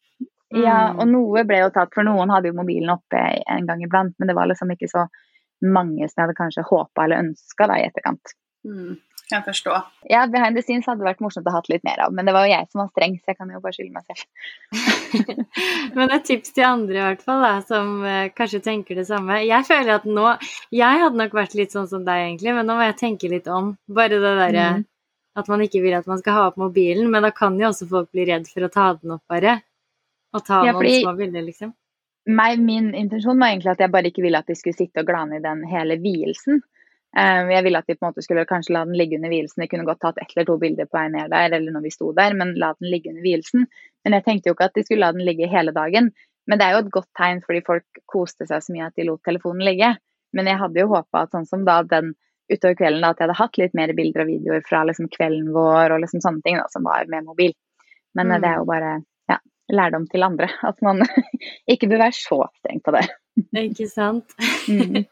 [0.56, 1.00] Ja, Mm.
[1.02, 4.28] og noe ble jo tatt, for noen hadde jo mobilen oppe en gang iblant, men
[4.28, 5.08] det var liksom ikke så
[5.62, 8.34] mange som jeg hadde kanskje håpa eller ønska i etterkant.
[8.66, 8.98] Mm,
[9.30, 9.76] kan forstå.
[10.10, 12.46] Ja, behind the scenes hadde vært morsomt å ha litt mer av, men det var
[12.46, 14.26] jo jeg som var streng, så jeg kan jo bare skylde meg selv.
[15.98, 19.40] men et tips til andre i hvert fall, da, som eh, kanskje tenker det samme.
[19.46, 20.26] Jeg føler at nå
[20.74, 23.48] Jeg hadde nok vært litt sånn som deg, egentlig, men nå må jeg tenke litt
[23.52, 23.74] om.
[23.88, 24.84] Bare det derre mm.
[25.42, 27.90] at man ikke vil at man skal ha opp mobilen, men da kan jo også
[27.90, 29.60] folk bli redd for å ta den opp, bare.
[30.36, 31.00] Og ta ja, fordi...
[31.00, 31.74] noen små bilder, liksom
[32.26, 35.10] meg, min intensjon var egentlig at jeg bare ikke ville at de skulle sitte og
[35.10, 36.64] glane i den hele vielsen.
[37.16, 39.64] Um, jeg ville at de på en måte skulle kanskje la den ligge under vielsen.
[39.64, 41.94] De kunne godt tatt ett eller to bilder på vei ned der, eller når vi
[41.94, 43.68] sto der, men la den ligge under vielsen.
[44.04, 46.12] Men jeg tenkte jo ikke at de skulle la den ligge hele dagen.
[46.46, 49.08] Men det er jo et godt tegn fordi folk koste seg så mye at de
[49.08, 49.96] lot telefonen ligge.
[50.36, 52.14] Men jeg hadde jo håpa at sånn som da den
[52.52, 55.50] utover kvelden, da, at jeg hadde hatt litt mer bilder og videoer fra liksom kvelden
[55.56, 57.56] vår og liksom sånne ting da, som var med mobil.
[58.14, 58.38] Men mm.
[58.44, 58.92] det er jo bare
[59.74, 60.50] lærdom til andre.
[60.64, 61.02] At man
[61.72, 63.08] ikke bør være så streng på det.
[63.66, 64.36] Ikke sant.
[64.70, 65.06] Mm.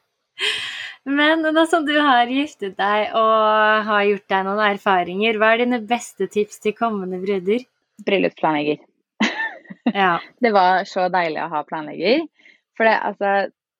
[1.06, 5.66] Men nå som du har giftet deg og har gjort deg noen erfaringer, hva er
[5.66, 7.66] dine beste tips til kommende brudder?
[8.08, 8.80] Bryllupsplanlegger.
[9.91, 10.16] Ja.
[10.43, 12.24] det var så deilig å ha planlegger.
[12.78, 13.34] For det, altså,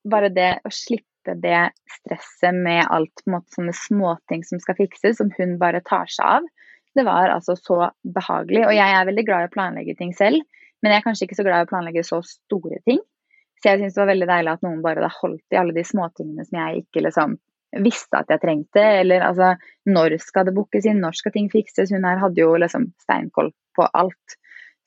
[0.10, 4.78] bare det å slippe det stresset med alt på en måte sånne småting som skal
[4.82, 6.52] fikses, som hun bare tar seg av,
[6.94, 8.68] det var altså så behagelig.
[8.68, 10.44] Og jeg er veldig glad i å planlegge ting selv.
[10.84, 13.00] Men jeg er kanskje ikke så glad i å planlegge så store ting.
[13.64, 16.43] Så jeg syns det var veldig deilig at noen bare holdt i alle de småtingene
[16.43, 17.38] som jeg ikke liksom
[17.82, 18.84] visste at jeg trengte.
[18.99, 19.53] Eller altså,
[19.88, 21.93] når skal det bookes inn, når skal ting fikses?
[21.95, 24.38] Hun her hadde jo liksom steinkoll på alt.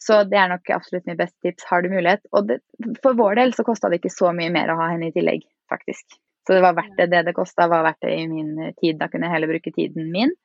[0.03, 1.65] Så det er nok absolutt mitt beste tips.
[1.71, 2.23] Har du mulighet?
[2.37, 2.61] Og det,
[3.03, 5.47] for vår del så kosta det ikke så mye mer å ha henne i tillegg,
[5.73, 6.21] faktisk.
[6.47, 7.09] Så det var verdt det.
[7.11, 9.01] Det det kosta, var verdt det i min tid.
[9.01, 10.37] Da kunne jeg heller bruke tiden min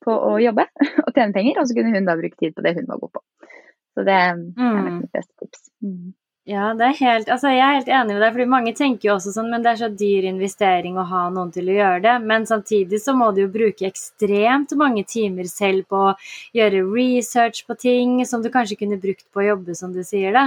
[0.00, 0.64] på å jobbe
[1.04, 3.18] og tjene penger, og så kunne hun da bruke tid på det hun var god
[3.18, 3.26] på.
[3.98, 4.92] Så det er nok mm.
[5.02, 5.66] mitt beste tips.
[5.84, 6.14] Mm.
[6.48, 9.12] Ja, det er helt, altså jeg er helt enig med deg, fordi mange tenker jo
[9.18, 12.14] også sånn, men det er så dyr investering å ha noen til å gjøre det.
[12.26, 16.14] Men samtidig så må du jo bruke ekstremt mange timer selv på å
[16.56, 20.32] gjøre research på ting som du kanskje kunne brukt på å jobbe, som du sier,
[20.32, 20.46] det.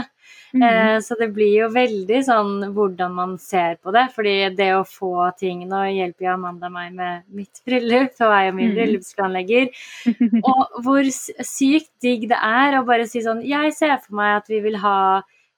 [0.54, 0.64] Mm.
[0.66, 4.08] Eh, så det blir jo veldig sånn hvordan man ser på det.
[4.18, 8.50] Fordi det å få ting Nå hjelper jo Amanda meg med mitt bryllup, for jeg
[8.50, 8.76] er min mm.
[8.80, 9.70] bryllupsplanlegger.
[10.52, 14.52] Og hvor sykt digg det er å bare si sånn Jeg ser for meg at
[14.52, 14.98] vi vil ha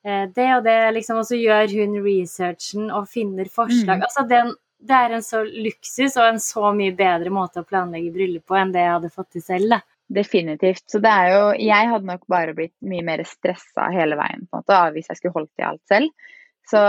[0.06, 4.04] det og det, liksom, og så gjør hun researchen og finner forslag.
[4.04, 4.06] Mm.
[4.06, 4.54] Altså, den,
[4.86, 8.58] det er en så luksus og en så mye bedre måte å planlegge bryllup på
[8.60, 9.76] enn det jeg hadde fått til selv.
[9.76, 9.82] Da.
[10.16, 10.84] Definitivt.
[10.92, 14.60] Så det er jo Jeg hadde nok bare blitt mye mer stressa hele veien på
[14.60, 16.30] en måte, hvis jeg skulle holdt i alt selv.
[16.70, 16.82] Så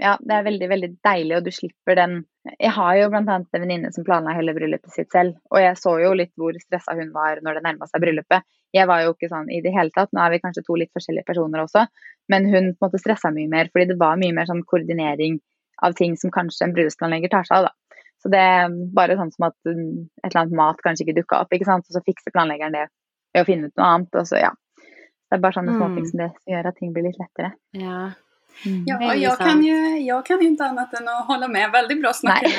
[0.00, 2.22] ja, det er veldig, veldig deilig, og du slipper den
[2.58, 3.22] Jeg har jo bl.a.
[3.36, 6.96] en venninne som planla hele bryllupet sitt selv, og jeg så jo litt hvor stressa
[6.98, 8.48] hun var når det nærma seg bryllupet.
[8.72, 10.92] Jeg var jo ikke sånn i det hele tatt, nå er vi kanskje to litt
[10.96, 11.84] forskjellige personer også,
[12.32, 15.38] men hun på en måte stressa mye mer, fordi det var mye mer sånn koordinering
[15.84, 18.00] av ting som kanskje en bryllupsplanlegger tar seg av, da.
[18.22, 21.52] Så det er bare sånn som at et eller annet mat kanskje ikke dukka opp,
[21.52, 22.86] ikke sant, og så fikser planleggeren det
[23.34, 24.52] ved å finne ut noe annet, og så ja.
[24.78, 26.10] Det er bare sånne småting mm.
[26.10, 27.54] som det gjør at ting blir litt lettere.
[27.76, 28.12] Ja,
[28.66, 28.84] Mm.
[28.86, 31.72] Ja, jag kan, ju, jag kan ju inte annat än att hålla med.
[31.72, 32.42] Veldig bra snack.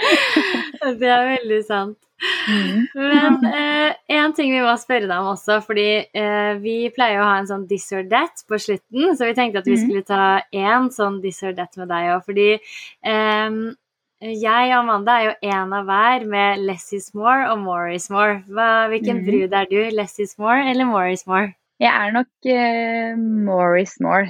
[1.00, 1.98] det er veldig sant.
[2.20, 2.86] Mm.
[2.94, 7.28] Men eh, en ting vi må spørre deg om også, fordi eh, vi pleier å
[7.28, 9.84] ha en sånn this or that på slutten, så vi tenkte at vi mm.
[9.86, 13.60] skulle ta én sånn this or that med deg òg, fordi eh,
[14.20, 18.10] jeg og Amanda er jo én av hver med less is more og more is
[18.12, 18.42] more.
[18.52, 19.24] Hva, hvilken mm.
[19.30, 19.80] brud er du?
[19.96, 21.54] Less is more eller more is more?
[21.80, 24.28] Jeg er nok eh, more is more.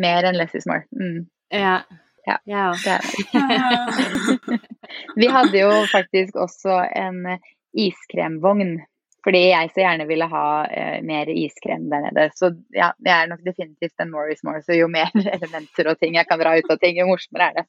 [0.00, 0.86] Mer enn less is more.
[0.96, 1.26] Mm.
[1.52, 1.82] Ja.
[2.28, 2.72] Ja, ja.
[2.84, 4.60] det er det.
[5.18, 7.24] Vi hadde jo faktisk også en
[7.76, 8.78] iskremvogn.
[9.26, 12.28] Fordi jeg så gjerne ville ha uh, mer iskrem der nede.
[12.38, 14.66] Så ja, jeg er nok definitivt en Morris is.
[14.66, 17.58] Så jo mer elementer og ting jeg kan dra ut av ting, jo morsommere er
[17.58, 17.64] det.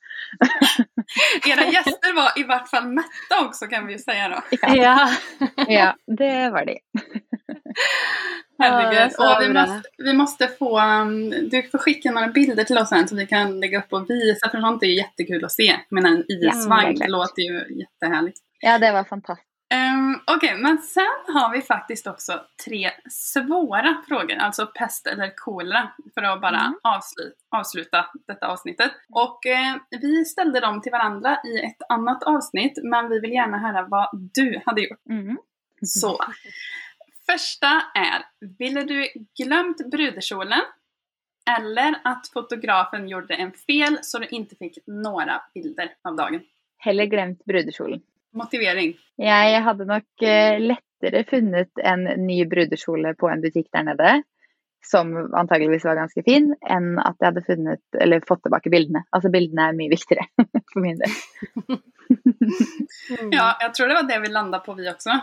[1.47, 4.43] Dere gjester var i hvert fall mette også, kan vi jo si da.
[4.77, 4.95] Ja.
[5.67, 6.77] ja, det var de.
[8.59, 9.11] Herregud.
[9.19, 13.07] Och vi, måste, vi måste få, um, du får skicka några bilder till oss sen
[13.07, 15.75] så vi kan lägga upp och visa för sånt är ju jättekul att se.
[15.89, 18.37] Men en isvagn ja, låter ju jättehärligt.
[18.59, 19.49] Ja, det var fantastiskt.
[19.73, 25.33] Um, Okej, okay, men sen har vi faktiskt också tre svåra frågor, alltså pest eller
[25.35, 26.79] kolera, för att bara mm.
[26.83, 28.91] avsluta, avsluta detta avsnittet.
[29.13, 33.57] Och eh, vi ställde dem till varandra i ett annat avsnitt, men vi vill gärna
[33.57, 35.05] höra vad du hade gjort.
[35.09, 35.37] Mm.
[35.85, 36.17] Så,
[37.31, 38.25] Första är,
[38.57, 39.07] ville du
[39.43, 40.61] glömt brudekjolen?
[41.57, 46.41] Eller at fotografen gjorde en fel så du ikke fikk noen bilder av dagen?
[46.81, 48.01] Heller glemt brudekjolen.
[48.33, 48.95] Motivering?
[49.21, 54.17] Jeg hadde nok eh, lettere funnet en ny brudekjole på en butikk der nede.
[54.85, 59.03] som antageligvis var ganske fin, enn at jeg hadde funnet, eller fått tilbake bildene.
[59.11, 60.25] Altså bildene er mye viktigere
[60.73, 61.79] for min del.
[63.29, 65.13] Ja, jeg tror det var det vi landa på, vi også.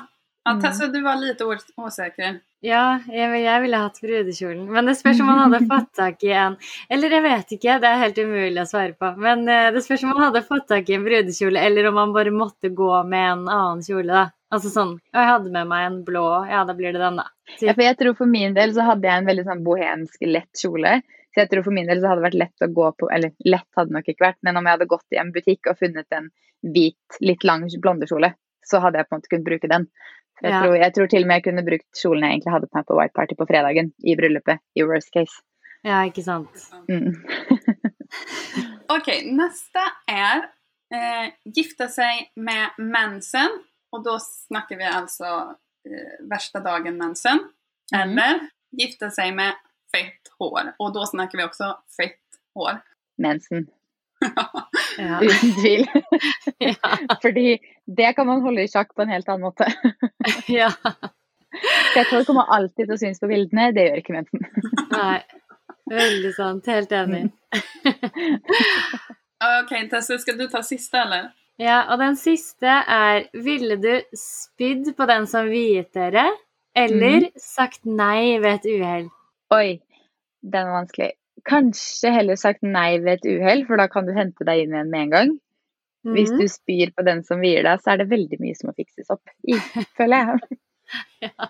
[0.46, 0.60] Ja, Mm.
[0.62, 2.36] Tessa, du var litt usikker.
[2.62, 4.68] Ja, jeg, jeg ville hatt brudekjolen.
[4.70, 6.54] Men det spørs om man hadde fått tak i en
[6.88, 9.10] Eller jeg vet ikke, det er helt umulig å svare på.
[9.18, 12.14] Men eh, det spørs om man hadde fått tak i en brudekjole, eller om man
[12.14, 14.24] bare måtte gå med en annen kjole, da.
[14.54, 17.26] Altså sånn Og jeg hadde med meg en blå, ja, da blir det den, da.
[17.58, 20.62] Ja, for jeg tror for min del så hadde jeg en veldig sånn bohemsk, lett
[20.62, 21.00] kjole.
[21.34, 23.34] Så jeg tror for min del så hadde det vært lett å gå på Eller
[23.44, 25.82] lett hadde det nok ikke vært, men om jeg hadde gått i en butikk og
[25.82, 26.30] funnet en
[26.62, 28.30] hvit, litt lang blondekjole,
[28.66, 29.90] så hadde jeg på en måte kunnet bruke den.
[30.42, 30.60] Jeg, Ja.
[30.62, 32.86] tror, jeg tror til og med jeg kunne brukt kjolen jeg egentlig hadde på meg
[32.86, 35.40] på White Party på fredagen, i bryllupet, i worst case.
[35.84, 36.66] Ja, ikke sant.
[36.88, 37.14] Mm.
[38.92, 40.44] Ok, neste er
[40.94, 43.56] eh, gifte seg med mensen.
[43.94, 45.30] Og da snakker vi altså
[45.86, 47.42] eh, verste dagen mensen.
[47.94, 48.44] Eller Eller
[48.78, 49.54] gifte seg med
[49.92, 50.72] fett hår.
[50.82, 52.82] Og da snakker vi også fett hår.
[53.18, 53.66] Mensen.
[54.96, 55.18] Ja.
[55.20, 55.82] Uten tvil.
[57.22, 59.68] Fordi det kan man holde i sjakk på en helt annen måte.
[60.60, 60.70] ja.
[61.94, 64.46] Fett hår kommer alltid til å synes på bildene, det gjør ikke mensen.
[64.92, 65.20] Nei.
[65.86, 66.66] Veldig sant.
[66.66, 67.28] Helt enig.
[69.36, 71.26] Ok, Tesse, skal du ta siste, eller?
[71.60, 76.24] Ja, og den siste er Ville du spydd på den som viet dere,
[76.76, 79.06] eller sagt nei ved et uhell?
[79.52, 79.78] Oi,
[80.40, 81.10] den var vanskelig.
[81.46, 84.92] Kanskje heller sagt nei ved et uhell, for da kan du hente deg inn igjen
[84.92, 85.36] med en gang.
[86.06, 86.38] Hvis Mhm.
[86.40, 89.10] du spyr på den som vier deg, så er det veldig mye som må fikses
[89.10, 89.58] opp i,
[89.98, 90.58] føler jeg.
[91.26, 91.48] ja,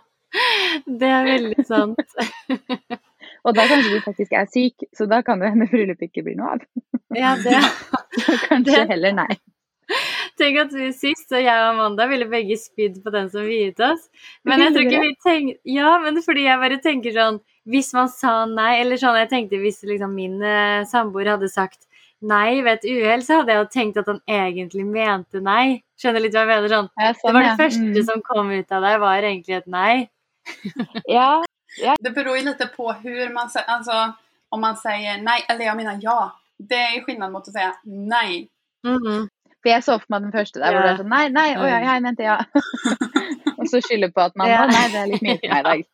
[0.87, 2.01] Det er veldig sant.
[3.47, 6.37] Og da kanskje du faktisk er syk, så da kan det hende bryllupet ikke blir
[6.41, 6.65] noe av.
[7.17, 7.53] Ja, det
[8.19, 9.35] Så kanskje Det- heller nei.
[10.37, 13.79] Tenk at vi sist, og jeg og Amanda, ville begge spydd på den som viet
[13.81, 14.09] oss.
[14.45, 15.53] Men jeg tror ikke vi tenk...
[15.65, 17.39] Ja, men fordi jeg bare tenker sånn
[17.71, 21.87] Hvis man sa nei, eller sånn Jeg tenkte hvis liksom min eh, samboer hadde sagt
[22.23, 25.83] nei ved et uhell, så hadde jeg jo tenkt at han egentlig mente nei.
[26.01, 26.69] Skjønner litt hva jeg mener?
[26.69, 26.89] Sånn.
[27.01, 27.57] Ja, Det sånn, var det ja.
[27.57, 28.05] første Mm.
[28.05, 30.09] som kom ut av deg, var egentlig et nei.
[31.09, 31.43] Ja,
[32.01, 34.15] Det beror jo litt på hur man alltså
[34.51, 36.31] om man sier nei, eller jeg mener ja.
[36.59, 37.53] Det er skillnad mot si
[37.85, 38.49] nei.
[38.87, 39.29] Mm -hmm.
[39.63, 40.93] for jeg så for meg den første der hvor det Ja.
[40.95, 42.39] er sånn nei, nei, å ja, jeg mente ja.
[43.59, 44.65] Og så skylder på at man Ja.
[44.65, 45.85] å nei, det er litt mye for meg i dag.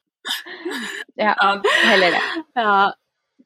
[1.16, 2.20] Ja, Ja, heller det.
[2.56, 2.92] Ja,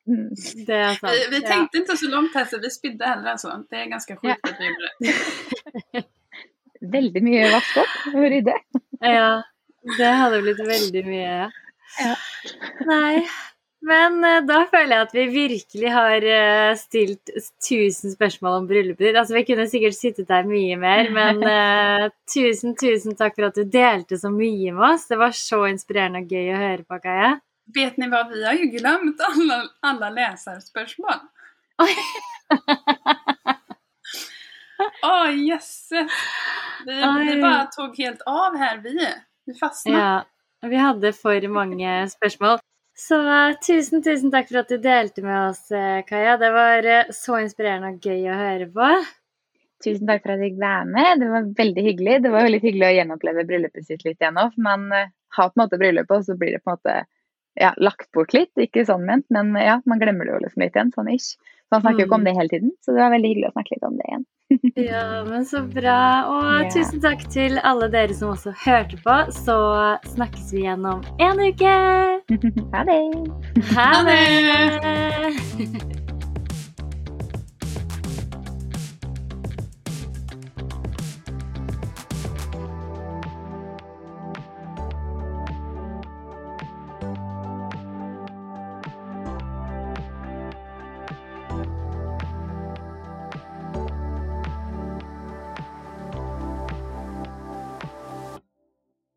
[0.07, 0.29] Mm.
[0.67, 1.11] det er sant.
[1.11, 1.57] vi, vi ja.
[1.67, 3.57] ikke så så her, så vi spydde heller alltså.
[3.71, 6.05] Det er ganske sjukt att vi gjorde det.
[6.97, 8.55] Veldig mye vask opp og rydde.
[9.01, 9.43] Ja,
[9.97, 11.37] det hadde blitt veldig mye.
[11.97, 12.15] Ja.
[12.85, 13.27] Nei.
[13.87, 17.31] Men eh, da føler jeg at vi virkelig har eh, stilt
[17.63, 19.19] tusen spørsmål om bryllupet ditt.
[19.19, 23.59] Altså, vi kunne sikkert sittet der mye mer, men uh, tusen, tusen takk for at
[23.59, 25.07] du delte så mye med oss.
[25.11, 27.37] Det var så inspirerende og gøy å høre på, Kaja.
[27.75, 31.15] Vet ni vad, vi har ju glömt alla, alla läsarspörsmål.
[35.03, 36.13] Å, oh, jösses!
[36.87, 39.09] Vi, vi bare tok tog helt av her, vi.
[39.47, 39.99] Vi fastnade.
[39.99, 42.59] Ja, vi hadde for mange spørsmål.
[42.97, 43.19] Så
[43.67, 46.37] tusen, tusen takk for at du delte med oss, eh, Kaja.
[46.41, 48.93] Det var eh, så inspirerende og gøy å høre på.
[49.85, 51.21] Tusen takk for at jeg fikk være med.
[51.21, 52.17] Det var veldig hyggelig.
[52.25, 54.55] Det var jo litt hyggelig å gjenoppleve bryllupet sitt litt igjen òg.
[54.55, 56.97] For man eh, har på en måte bryllupet, og så blir det på en måte
[57.61, 58.53] ja, lagt bort litt.
[58.61, 61.37] Ikke sånn ment, men ja, man glemmer det jo liksom litt igjen, sånn ish.
[61.67, 62.73] Så man snakker jo ikke om det hele tiden.
[62.85, 64.27] Så det var veldig hyggelig å snakke litt om det igjen.
[64.77, 65.99] Ja, men så bra.
[66.31, 66.69] Og yeah.
[66.71, 69.19] tusen takk til alle dere som også hørte på.
[69.35, 69.59] Så
[70.15, 71.77] snakkes vi igjen om en uke.
[72.77, 73.03] ha det!
[73.75, 76.03] Ha det!